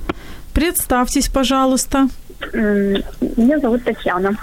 [0.52, 2.08] Представьтесь, пожалуйста.
[2.52, 4.36] Меня зовут Татьяна.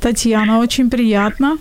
[0.00, 1.58] Татьяна, очень приятно.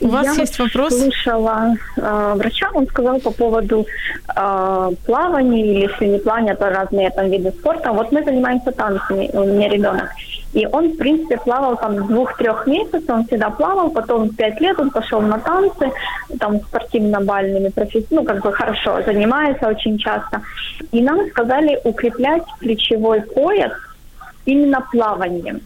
[0.00, 0.98] У вас Я есть вопрос?
[0.98, 3.86] слушала э, врача, он сказал по поводу
[4.34, 7.92] э, плавания, или если не плавания, то разные там виды спорта.
[7.92, 10.10] Вот мы занимаемся танцами, у меня ребенок.
[10.52, 14.90] И он, в принципе, плавал там двух-трех месяцев, он всегда плавал, потом пять лет он
[14.90, 15.90] пошел на танцы,
[16.38, 20.42] там спортивно-бальными профессиями, ну, как бы хорошо занимается очень часто.
[20.92, 23.72] И нам сказали укреплять плечевой пояс
[24.44, 25.60] именно плаванием,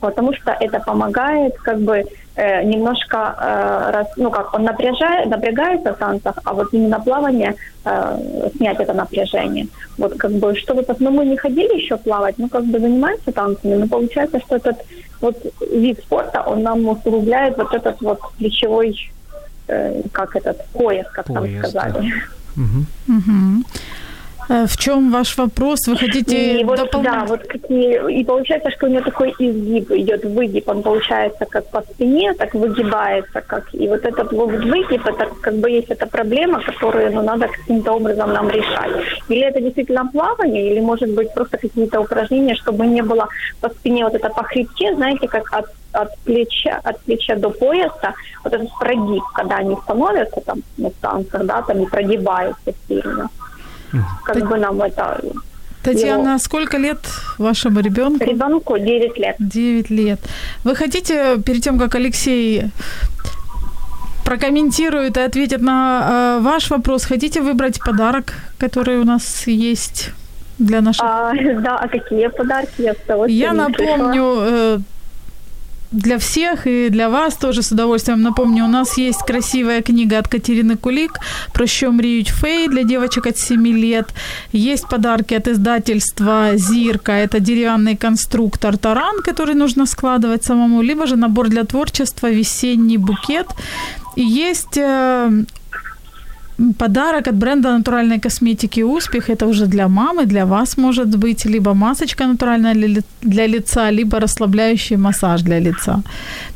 [0.00, 2.04] потому что это помогает как бы
[2.36, 7.54] э, немножко, э, раз, ну как, он напряжает, напрягается в танцах, а вот именно плавание
[7.84, 9.66] э, снять это напряжение.
[9.98, 13.74] Вот как бы, чтобы, ну мы не ходили еще плавать, ну как бы занимаемся танцами,
[13.74, 14.76] но получается, что этот
[15.20, 15.36] вот
[15.72, 19.10] вид спорта, он нам усугубляет вот этот вот плечевой,
[19.68, 21.80] э, как этот, пояс, как там Пояс, да.
[21.80, 22.12] сказали.
[22.54, 22.86] Мгм.
[23.06, 23.64] Мгм.
[23.64, 24.05] Э,
[24.48, 25.86] В чем ваш вопрос?
[25.88, 27.10] Вы хотите И вот, дополнить?
[27.10, 31.68] да, вот какие, и получается, что у него такой изгиб идет, выгиб, он получается как
[31.70, 36.06] по спине, так выгибается, как, и вот этот вот выгиб, это как бы есть эта
[36.06, 38.92] проблема, которую, ну, надо каким-то образом нам решать.
[39.28, 43.28] Или это действительно плавание, или, может быть, просто какие-то упражнения, чтобы не было
[43.60, 48.14] по спине вот это по хребте, знаете, как от, от плеча, от плеча до пояса,
[48.44, 53.28] вот этот прогиб, когда они становятся там на танцах, да, там и прогибаются сильно.
[54.24, 55.20] Как бы нам это
[55.82, 56.98] Татьяна, сколько лет
[57.38, 58.24] вашему ребенку?
[58.24, 59.36] Ребенку 9 лет.
[59.38, 60.20] 9 лет.
[60.64, 62.64] Вы хотите, перед тем, как Алексей
[64.24, 70.10] прокомментирует и ответит на э, ваш вопрос, хотите выбрать подарок, который у нас есть
[70.58, 71.04] для наших...
[71.04, 72.82] А, да, а какие подарки?
[72.82, 74.78] Я, с Я напомню, э,
[75.92, 80.28] для всех и для вас тоже с удовольствием напомню, у нас есть красивая книга от
[80.28, 81.20] Катерины Кулик
[81.52, 84.14] «Про що мріють феи» для девочек от 7 лет.
[84.54, 87.12] Есть подарки от издательства «Зирка».
[87.12, 93.46] Это деревянный конструктор «Таран», который нужно складывать самому, либо же набор для творчества «Весенний букет».
[94.16, 95.44] И есть э,
[96.78, 101.74] Подарок от бренда натуральной косметики «Успех»– это уже для мамы, для вас может быть, либо
[101.74, 106.02] масочка натуральная для, ли- для лица, либо расслабляющий массаж для лица.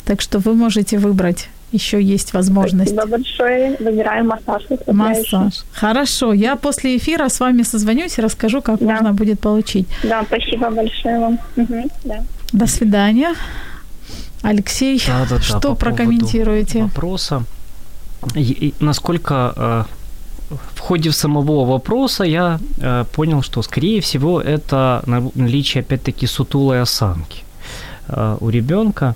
[0.05, 2.93] Так что вы можете выбрать, еще есть возможность.
[2.93, 3.77] Спасибо большое.
[3.81, 4.62] Выбираем массаж.
[4.87, 5.64] Массаж.
[5.72, 8.87] Хорошо, я после эфира с вами созвонюсь и расскажу, как Да.
[8.87, 9.87] можно будет получить.
[10.03, 11.39] Да, спасибо большое вам.
[11.57, 12.24] Мгм, да.
[12.53, 13.35] До свидания.
[14.43, 16.83] Алексей, Да-да-да, что по поводу прокомментируете?
[16.83, 17.43] Вопроса.
[18.35, 19.85] И- и насколько э,
[20.51, 25.03] в ходе самого вопроса я э, понял, что, скорее всего, это
[25.34, 27.44] наличие, опять-таки, сутулой осанки
[28.09, 29.14] э, у ребенка.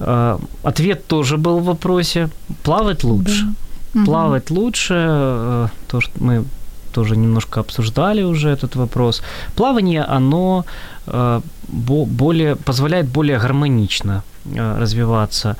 [0.00, 2.28] Э, ответ тоже был в вопросе.
[2.62, 3.46] Плавать лучше.
[3.94, 4.04] Да.
[4.04, 4.60] Плавать угу.
[4.60, 4.94] лучше.
[4.96, 6.44] Э, то, что мы
[6.92, 9.22] тоже немножко обсуждали уже этот вопрос.
[9.56, 10.64] Плавание, оно
[11.06, 15.56] э, более, позволяет более гармонично э, развиваться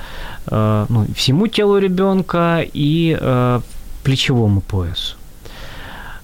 [0.46, 3.60] э, ну, всему телу ребенка и э,
[4.02, 5.16] плечевому поясу.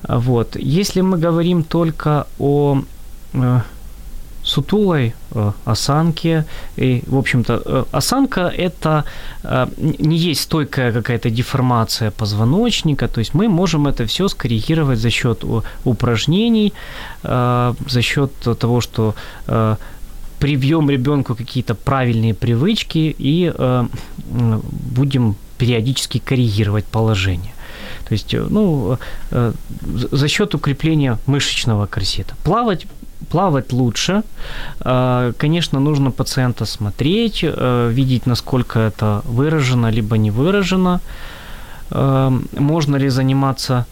[0.09, 0.57] Вот.
[0.57, 2.83] Если мы говорим только о
[3.33, 3.61] э,
[4.43, 6.45] сутулой э, осанке,
[6.77, 9.05] и, в общем-то, э, осанка– это
[9.79, 15.45] не есть стойкая какая-то деформация позвоночника, то есть мы можем это все скоррегировать за счет
[15.85, 16.73] упражнений,
[17.23, 19.15] за счет того, что
[20.39, 23.53] привьем ребенку какие-то правильные привычки и
[24.31, 27.53] будем периодически коррегировать положение.
[28.09, 28.99] То есть, э, ну,
[29.31, 29.53] э,
[30.13, 32.35] за счет укрепления мышечного корсета.
[32.45, 32.87] Плавать
[33.31, 34.23] плавать лучше.
[34.81, 41.01] Э, конечно, нужно пациента смотреть, видеть, насколько это выражено, либо не выражено.
[41.91, 43.87] Можно ли заниматься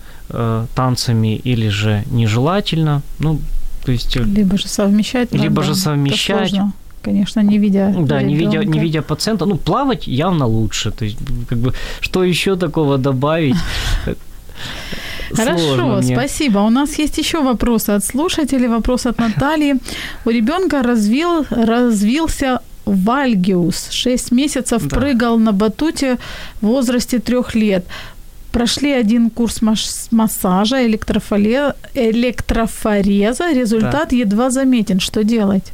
[0.74, 3.02] танцами или же нежелательно.
[3.18, 3.40] Ну,
[3.84, 4.16] то есть...
[4.16, 5.32] Либо же совмещать.
[5.32, 6.54] Либо же совмещать
[7.06, 9.46] конечно, не видя Да, не видя, не видя пациента.
[9.46, 10.90] Ну, плавать явно лучше.
[10.90, 13.56] То есть, как бы, что еще такого добавить?
[15.36, 16.58] Хорошо, спасибо.
[16.58, 18.68] У нас есть еще вопросы от слушателей.
[18.68, 19.74] Вопрос от Натальи.
[20.24, 23.88] У ребенка развил, развился вальгиус.
[23.90, 24.96] Шесть месяцев да.
[24.96, 26.16] прыгал на батуте
[26.60, 27.84] в возрасте трех лет.
[28.52, 29.60] Прошли один курс
[30.10, 33.52] массажа, электрофореза.
[33.52, 34.16] Результат да.
[34.16, 35.00] едва заметен.
[35.00, 35.72] Что делать?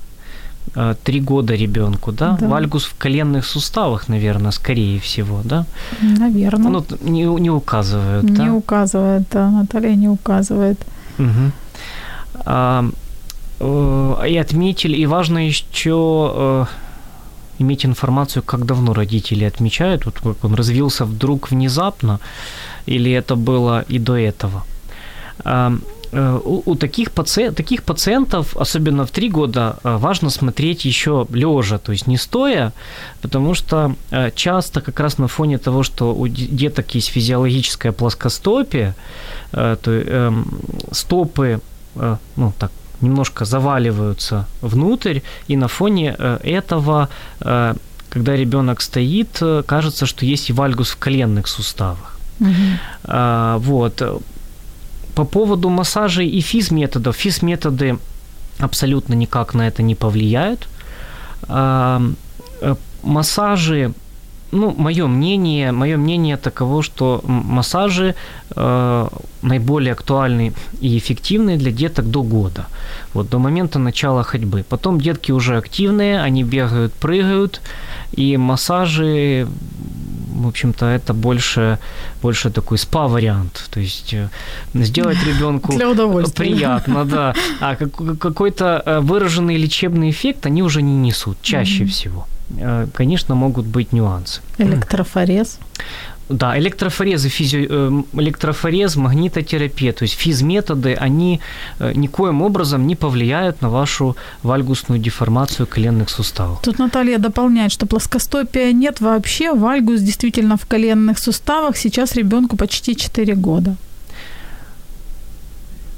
[0.75, 2.37] Э, три года ребенку, да?
[2.41, 2.49] да?
[2.49, 5.67] Вальгус в коленных суставах, наверное, скорее всего, да?
[6.01, 6.71] Наверное.
[6.71, 8.45] Ну, не, не указывают, не да?
[8.45, 10.79] Не указывает, да, Наталья не указывает.
[11.19, 11.53] Угу.
[12.47, 12.85] А,
[13.61, 16.65] э, и отметили, и важно еще э,
[17.59, 22.19] иметь информацию, как давно родители отмечают, вот как он развился вдруг внезапно,
[22.87, 24.65] или это было и до этого.
[26.13, 27.51] Э, у, у таких, паци...
[27.51, 32.73] таких пациентов, особенно в три года, э, важно смотреть еще лежа, то есть не стоя,
[33.23, 38.95] потому что э, часто как раз на фоне того, что у деток есть физиологическая плоскостопие,
[39.53, 40.47] то эм,
[40.93, 41.61] стопы,
[42.37, 42.71] ну так,
[43.03, 47.09] немножко заваливаются внутрь, и на фоне этого,
[47.39, 52.19] когда ребенок стоит, кажется, что есть и вальгус в коленных суставах.
[52.41, 52.49] Угу.
[53.59, 54.23] Вот.
[55.15, 57.17] По поводу массажей и физ-методов.
[57.17, 57.99] Физ-методы
[58.59, 60.69] абсолютно никак на это не повлияют.
[61.49, 62.03] А,
[62.61, 63.93] э, массажи,
[64.53, 68.15] ну, мое мнение, мое мнение таково, что массажи
[68.57, 69.09] э,
[69.43, 72.67] наиболее актуальны и эффективны для деток до года,
[73.15, 74.65] вот до момента начала ходьбы.
[74.69, 77.61] Потом детки уже активные, они бегают, прыгают,
[78.13, 79.47] и массажи
[80.43, 81.79] в общем-то, это больше,
[82.23, 83.69] больше такой спа-вариант.
[83.71, 84.29] То есть э,
[84.75, 85.73] сделать ребенку
[86.35, 87.35] приятно, да.
[87.61, 91.89] А какой-то э, выраженный лечебный эффект они уже не несут чаще mm-hmm.
[91.89, 92.27] всего.
[92.59, 94.41] Э, конечно, могут быть нюансы.
[94.59, 95.59] Электрофорез.
[96.29, 97.67] Да, электрофорезы, физи...
[97.71, 101.41] Э, электрофорез, магнитотерапия, то есть физметоды, они
[101.79, 106.61] э, никоим образом не повлияют на вашу вальгусную деформацию коленных суставов.
[106.63, 112.97] Тут Наталья дополняет, что плоскостопия нет вообще, вальгус действительно в коленных суставах, сейчас ребенку почти
[112.97, 113.77] 4 года.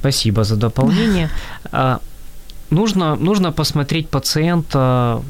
[0.00, 1.28] Спасибо за дополнение.
[1.76, 1.98] А,
[2.70, 5.22] нужно, нужно посмотреть пациента,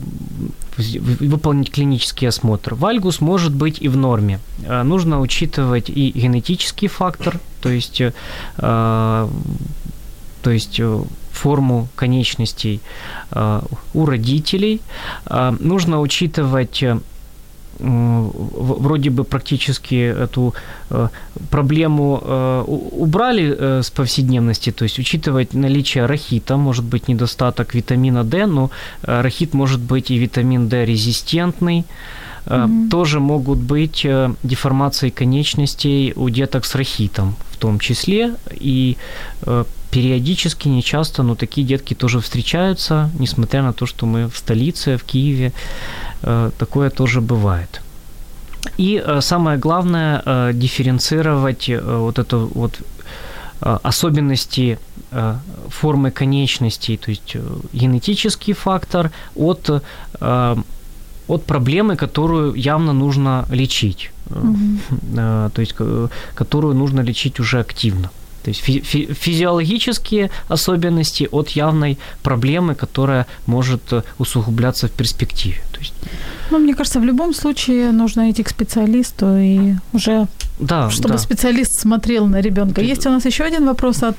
[0.76, 2.74] выполнить клинический осмотр.
[2.74, 4.40] Вальгус может быть и в норме.
[4.64, 8.12] Э, нужно учитывать и генетический фактор, то есть, э,
[8.58, 9.30] то
[10.50, 12.80] есть э, форму конечностей
[13.92, 14.80] у родителей.
[15.58, 16.84] Нужно учитывать
[17.78, 20.54] вроде бы практически эту
[20.90, 21.08] э,
[21.50, 28.24] проблему э, убрали э, с повседневности, то есть учитывать наличие рахита, может быть недостаток витамина
[28.24, 28.70] D, но
[29.02, 31.84] рахит может быть и витамин D резистентный,
[32.46, 32.90] Mm-hmm.
[32.90, 34.06] Тоже могут быть
[34.42, 38.34] деформации конечностей у деток с рахитом в том числе.
[38.60, 38.98] И
[39.94, 45.04] периодически, нечасто, но такие детки тоже встречаются, несмотря на то, что мы в столице, в
[45.04, 45.52] Киеве.
[46.22, 47.80] Э, такое тоже бывает.
[48.80, 52.80] И э, самое главное э, дифференцировать вот это вот
[53.60, 54.78] особенности
[55.68, 57.36] формы конечностей, то есть
[57.72, 59.82] генетический фактор от
[61.28, 65.50] от проблемы, которую явно нужно лечить, mm-hmm.
[65.54, 65.74] то есть
[66.34, 68.10] которую нужно лечить уже активно.
[68.44, 73.82] То есть фи- физиологические особенности от явной проблемы, которая может
[74.18, 75.62] усугубляться в перспективе.
[75.72, 75.94] То есть...
[76.50, 80.26] Ну, мне кажется, в любом случае нужно идти к специалисту и уже,
[80.60, 81.18] да, чтобы да.
[81.18, 82.82] специалист смотрел на ребенка.
[82.82, 84.16] Есть у нас еще один вопрос от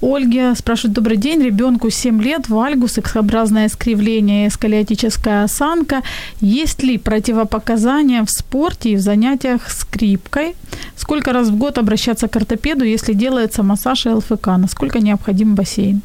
[0.00, 6.02] Ольги спрашивает, добрый день, ребенку 7 лет, вальгус, X-образное искривление, сколиотическая осанка.
[6.40, 10.54] Есть ли противопоказания в спорте и в занятиях скрипкой?
[10.96, 14.46] Сколько раз в год обращаться к ортопеду, если делается массаж и ЛФК?
[14.58, 16.02] Насколько необходим бассейн?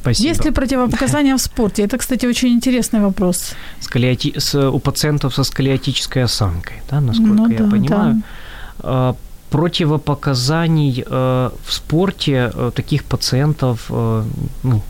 [0.00, 0.28] Спасибо.
[0.28, 1.82] Есть ли противопоказания в спорте?
[1.82, 3.52] Это, кстати, очень интересный вопрос.
[3.80, 4.34] Сколиоти...
[4.38, 8.22] С, у пациентов со сколиотической осанкой, да, насколько ну, я да, понимаю.
[8.82, 9.16] Да.
[9.50, 14.24] Противопоказаний э, в спорте э, таких пациентов э,
[14.62, 14.82] ну,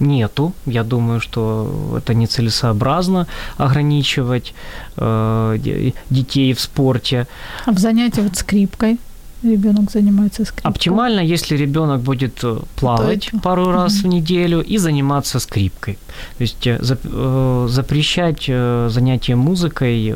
[0.00, 0.52] нету.
[0.66, 3.26] Я думаю, что это нецелесообразно
[3.56, 4.54] ограничивать
[4.96, 7.26] э, детей в спорте.
[7.66, 8.98] А в занятии вот скрипкой?
[9.42, 10.70] Ребенок занимается скрипкой?
[10.70, 14.02] Оптимально, если ребенок будет э, плавать То пару раз mm-hmm.
[14.02, 15.98] в неделю и заниматься скрипкой.
[16.38, 18.50] То есть э, э, запрещать
[18.92, 20.14] занятия музыкой,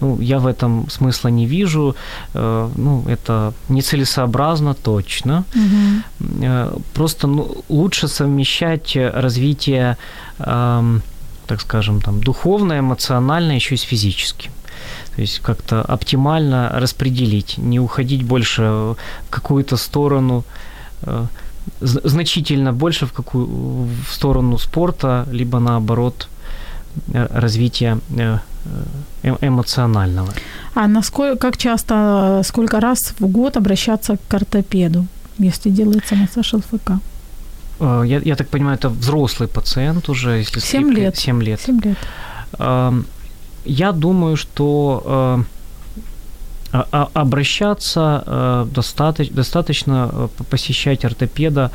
[0.00, 1.94] ну, я в этом смысла не вижу.
[2.34, 5.44] Ну, это нецелесообразно точно.
[5.54, 6.82] Mm-hmm.
[6.94, 9.96] Просто ну, лучше совмещать развитие,
[10.38, 14.50] так скажем, там, духовное, эмоциональное еще и с физическим.
[15.14, 18.96] То есть как-то оптимально распределить, не уходить больше в
[19.30, 20.44] какую-то сторону,
[21.02, 21.26] э,
[21.80, 26.28] значительно больше в какую в сторону спорта, либо наоборот
[27.12, 28.38] э, развития э,
[29.42, 30.32] эмоционального.
[30.74, 35.06] А насколько, как часто, сколько раз в год обращаться к ортопеду,
[35.38, 36.92] если делается массаж ЛФК?
[37.80, 41.16] Я, я так понимаю, это взрослый пациент уже, если 7 лет.
[41.16, 41.60] 7 лет.
[41.60, 41.98] 7 лет.
[43.64, 45.44] Я думаю, что
[46.72, 51.70] э, обращаться э, достаточно, достаточно э, посещать ортопеда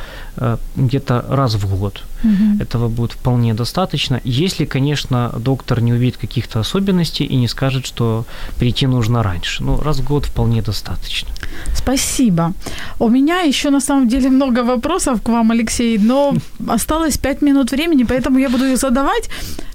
[0.76, 2.04] где-то раз в год.
[2.26, 2.64] Угу.
[2.64, 8.26] Этого будет вполне достаточно, если, конечно, доктор не увидит каких-то особенностей и не скажет, что
[8.60, 9.64] прийти нужно раньше.
[9.64, 11.30] Ну, раз в год вполне достаточно.
[11.76, 12.54] Спасибо.
[13.00, 16.34] У меня еще на самом деле много вопросов к вам, Алексей, но
[16.68, 19.30] осталось 5 минут времени, поэтому я буду их задавать.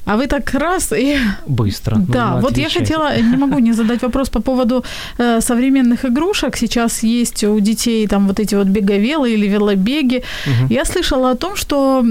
[0.06, 1.18] А вы так раз и...
[1.46, 1.96] Быстро.
[2.10, 4.84] Да, вот я хотела, не могу не задать вопрос по поводу
[5.18, 6.56] э, современных игрушек.
[6.56, 10.22] Сейчас есть у детей там вот эти вот беговелы или велобеги.
[10.46, 10.74] Угу.
[10.74, 12.04] Я слышала о том, что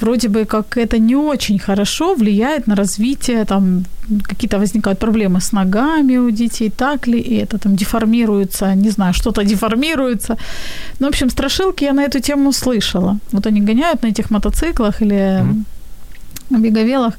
[0.00, 3.84] вроде бы как это не очень хорошо влияет на развитие, там
[4.22, 9.14] какие-то возникают проблемы с ногами у детей, так ли и это там деформируется, не знаю,
[9.14, 10.36] что-то деформируется.
[11.00, 13.18] Ну, в общем, страшилки я на эту тему слышала.
[13.32, 15.42] Вот они гоняют на этих мотоциклах или...
[15.42, 15.64] Угу
[16.58, 17.14] беговелах.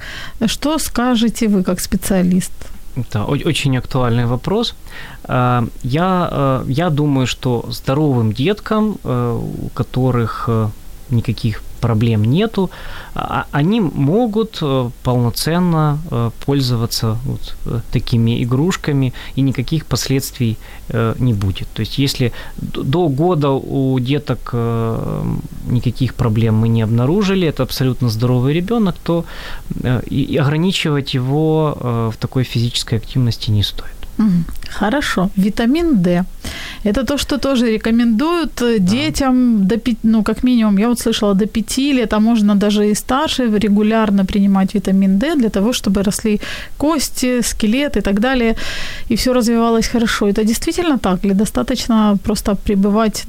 [0.46, 2.52] Что скажете вы как специалист?
[3.12, 4.76] Да, очень актуальный вопрос.
[5.24, 10.68] А, я, а, я думаю, что здоровым деткам, э, у которых э,
[11.14, 12.70] никаких проблем нету,
[13.14, 20.58] а, они могут э, полноценно э, пользоваться вот э, такими игрушками, и никаких последствий
[21.20, 21.68] не будет.
[21.74, 24.54] То есть если до года у деток
[25.68, 29.26] никаких проблем мы не обнаружили, это абсолютно здоровый ребенок, то
[30.12, 31.78] и ограничивать его
[32.12, 34.03] в такой физической активности не стоит.
[34.80, 35.30] Хорошо.
[35.38, 36.26] Витамин D.
[36.86, 38.78] Это то, что тоже рекомендуют да.
[38.78, 42.90] детям до 5, ну, как минимум, я вот слышала, до 5 лет, а можно даже
[42.90, 46.40] и старше, регулярно принимать витамин D для того, чтобы росли
[46.78, 48.56] кости, скелет и так далее,
[49.10, 50.28] и все развивалось хорошо.
[50.28, 51.26] Это действительно так?
[51.26, 53.26] Или достаточно просто пребывать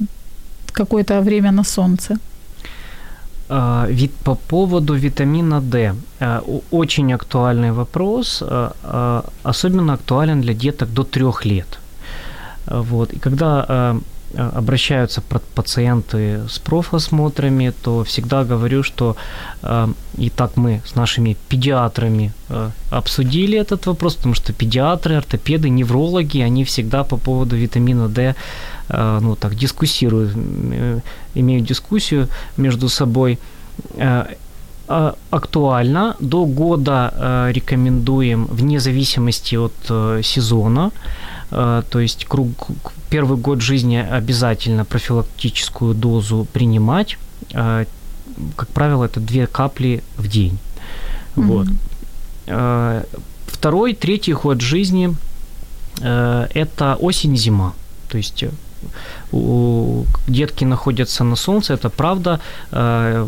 [0.73, 2.17] какое-то время на солнце?
[3.47, 5.93] А, вид по поводу витамина D.
[6.19, 6.41] А,
[6.71, 11.79] очень актуальный вопрос, а, особенно актуален для деток до трех лет.
[12.67, 13.13] Вот.
[13.13, 13.95] И когда
[14.37, 15.21] обращаются
[15.55, 19.15] пациенты с профосмотрами, то всегда говорю, что
[20.17, 22.31] и так мы с нашими педиатрами
[22.91, 28.35] обсудили этот вопрос, потому что педиатры, ортопеды, неврологи, они всегда по поводу витамина D
[28.89, 30.99] Э, ну, так, дискуссируют, э,
[31.35, 32.27] имеют дискуссию
[32.57, 33.37] между собой.
[33.97, 34.25] Э,
[35.31, 36.15] актуально.
[36.19, 39.73] До года рекомендуем вне зависимости от
[40.23, 40.91] сезона.
[41.49, 42.49] То есть круг,
[43.09, 47.17] первый год жизни обязательно профилактическую дозу принимать.
[47.51, 50.57] Как правило, это две капли в день.
[51.35, 51.75] Mm-hmm.
[52.47, 53.05] Вот.
[53.47, 55.15] Второй, третий год жизни–
[56.01, 57.73] это осень-зима.
[58.09, 58.43] То есть
[60.27, 62.39] детки находятся на солнце, это правда.
[62.71, 63.27] Э,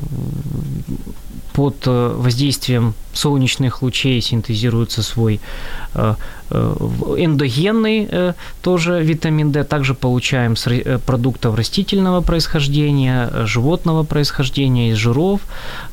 [1.54, 5.40] под воздействием солнечных лучей синтезируется свой
[6.50, 9.66] эндогенный тоже витамин D.
[9.66, 10.70] Также получаем с
[11.06, 15.42] продуктов растительного происхождения, животного происхождения, из жиров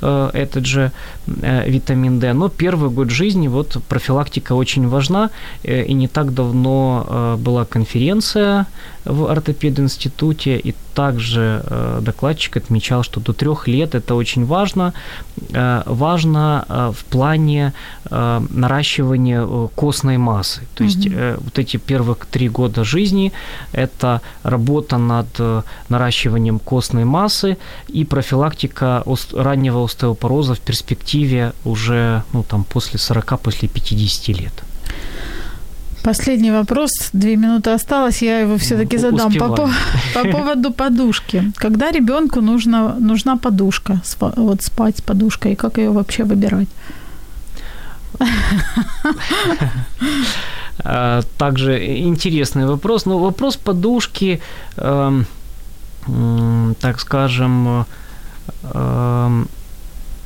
[0.01, 0.93] этот же
[1.27, 2.33] витамин D.
[2.35, 5.31] Но первый год жизни вот профилактика очень важна.
[5.65, 8.67] И не так давно была конференция
[9.05, 11.65] в ортопединституте, и также
[12.01, 14.93] докладчик отмечал, что до трех лет это очень важно.
[15.51, 17.73] Важно в плане
[18.11, 20.61] наращивания костной массы.
[20.75, 21.41] То есть mm-hmm.
[21.45, 23.33] вот эти первых три года жизни–
[23.73, 25.27] это работа над
[25.89, 27.57] наращиванием костной массы
[27.89, 34.65] и профилактика раннего остеопороза в перспективе уже ну, там, после 40, после 50 лет.
[36.05, 39.71] Последний вопрос, две минуты осталось, я его все-таки задам по, по,
[40.15, 41.53] по поводу подушки.
[41.57, 44.03] Когда ребенку нужна, нужна подушка,
[44.37, 46.69] вот спать с подушкой, как ее вообще выбирать?
[50.85, 53.07] А, также интересный вопрос.
[53.07, 54.41] Ну, вопрос подушки,
[54.77, 55.27] эм,
[56.81, 57.87] так скажем,
[58.63, 59.49] эм,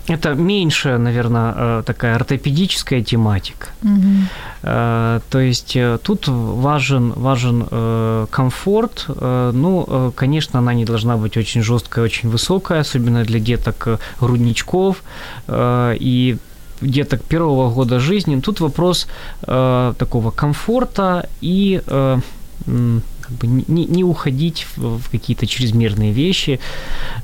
[0.09, 3.67] это меньше, наверное, э, такая ортопедическая тематика.
[3.83, 5.21] Угу.
[5.31, 9.05] То есть э, тут важен, важен комфорт.
[9.09, 15.03] Ну, конечно, она не должна быть очень жесткая, очень высокая, особенно для деток грудничков
[15.51, 16.39] и
[16.81, 18.41] деток первого года жизни.
[18.41, 19.07] Тут вопрос
[19.41, 21.83] такого комфорта и
[23.29, 26.61] как бы не, не уходить в, в какие-то чрезмерные вещи.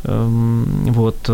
[0.05, 1.31] Эм, вот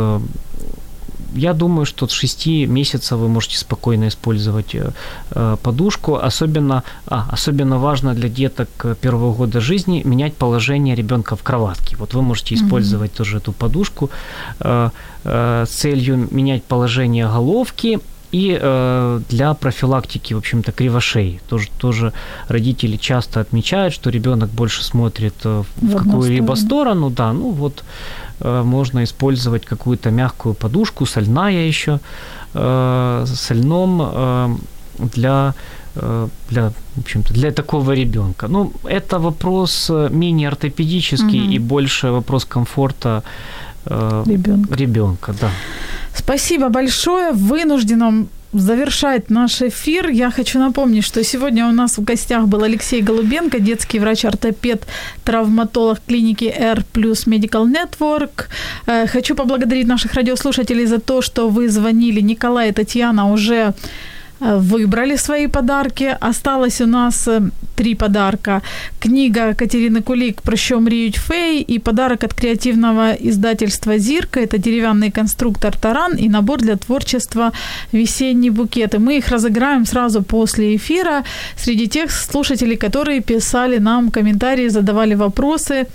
[1.34, 4.90] я думаю, что с 6 месяцев вы можете спокойно использовать э,
[5.30, 6.14] э, подушку.
[6.14, 8.68] Особенно, а, особенно важно для деток
[9.00, 11.96] первого года жизни менять положение ребенка в кроватке.
[11.96, 13.16] Вот вы можете использовать mm-hmm.
[13.16, 14.10] тоже эту подушку
[14.60, 14.90] э,
[15.24, 17.98] с целью менять положение головки
[18.32, 21.40] и э, для профилактики, в общем-то, кривошеи.
[21.48, 22.12] Тоже, тоже
[22.48, 27.10] родители часто отмечают, что ребенок больше смотрит в, в какую-либо сторону.
[27.10, 27.84] Да, ну вот
[28.40, 32.00] Э, можно использовать какую-то мягкую подушку, сольная еще,
[32.54, 34.48] э, с льном э,
[35.14, 35.54] для
[36.50, 38.46] для, в общем-то, для такого ребенка.
[38.48, 41.50] Ну, это вопрос менее ортопедический угу.
[41.50, 43.22] и больше вопрос комфорта
[43.86, 44.74] ребенка.
[44.74, 45.50] ребенка да.
[46.14, 47.32] Спасибо большое.
[47.32, 53.00] Вынужденном завершать наш эфир, я хочу напомнить, что сегодня у нас в гостях был Алексей
[53.00, 54.82] Голубенко, детский врач-ортопед,
[55.24, 58.46] травматолог клиники R Plus Medical Network.
[58.86, 62.20] Э, хочу поблагодарить наших радиослушателей за то, что вы звонили.
[62.20, 63.74] Николай и Татьяна уже
[64.40, 66.16] выбрали свои подарки.
[66.20, 67.40] Осталось у нас э,
[67.76, 68.62] три подарка.
[68.98, 74.40] Книга Катерины Кулик «Про що мріють фей» и подарок от креативного издательства «Зирка».
[74.40, 77.52] Это деревянный конструктор «Таран» и набор для творчества
[77.92, 78.98] «Весенние букеты».
[78.98, 81.24] Мы их разыграем сразу после эфира
[81.56, 85.86] среди тех слушателей, которые писали нам комментарии, задавали вопросы.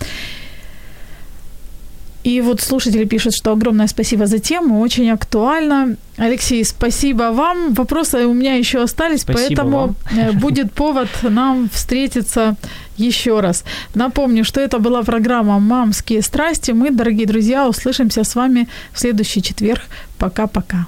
[2.26, 5.95] И вот слушатели пишут, что огромное спасибо за тему, очень актуально.
[6.17, 7.73] Алексей, спасибо вам.
[7.76, 9.95] Вопросы у меня еще остались, спасибо поэтому вам.
[10.17, 12.55] Э, будет повод нам встретиться
[12.97, 13.63] еще раз.
[13.93, 16.71] Напомню, что это была программа «Мамские страсти».
[16.71, 19.84] Мы, дорогие друзья, услышимся с вами в следующий четверг.
[20.17, 20.88] Пока-пока.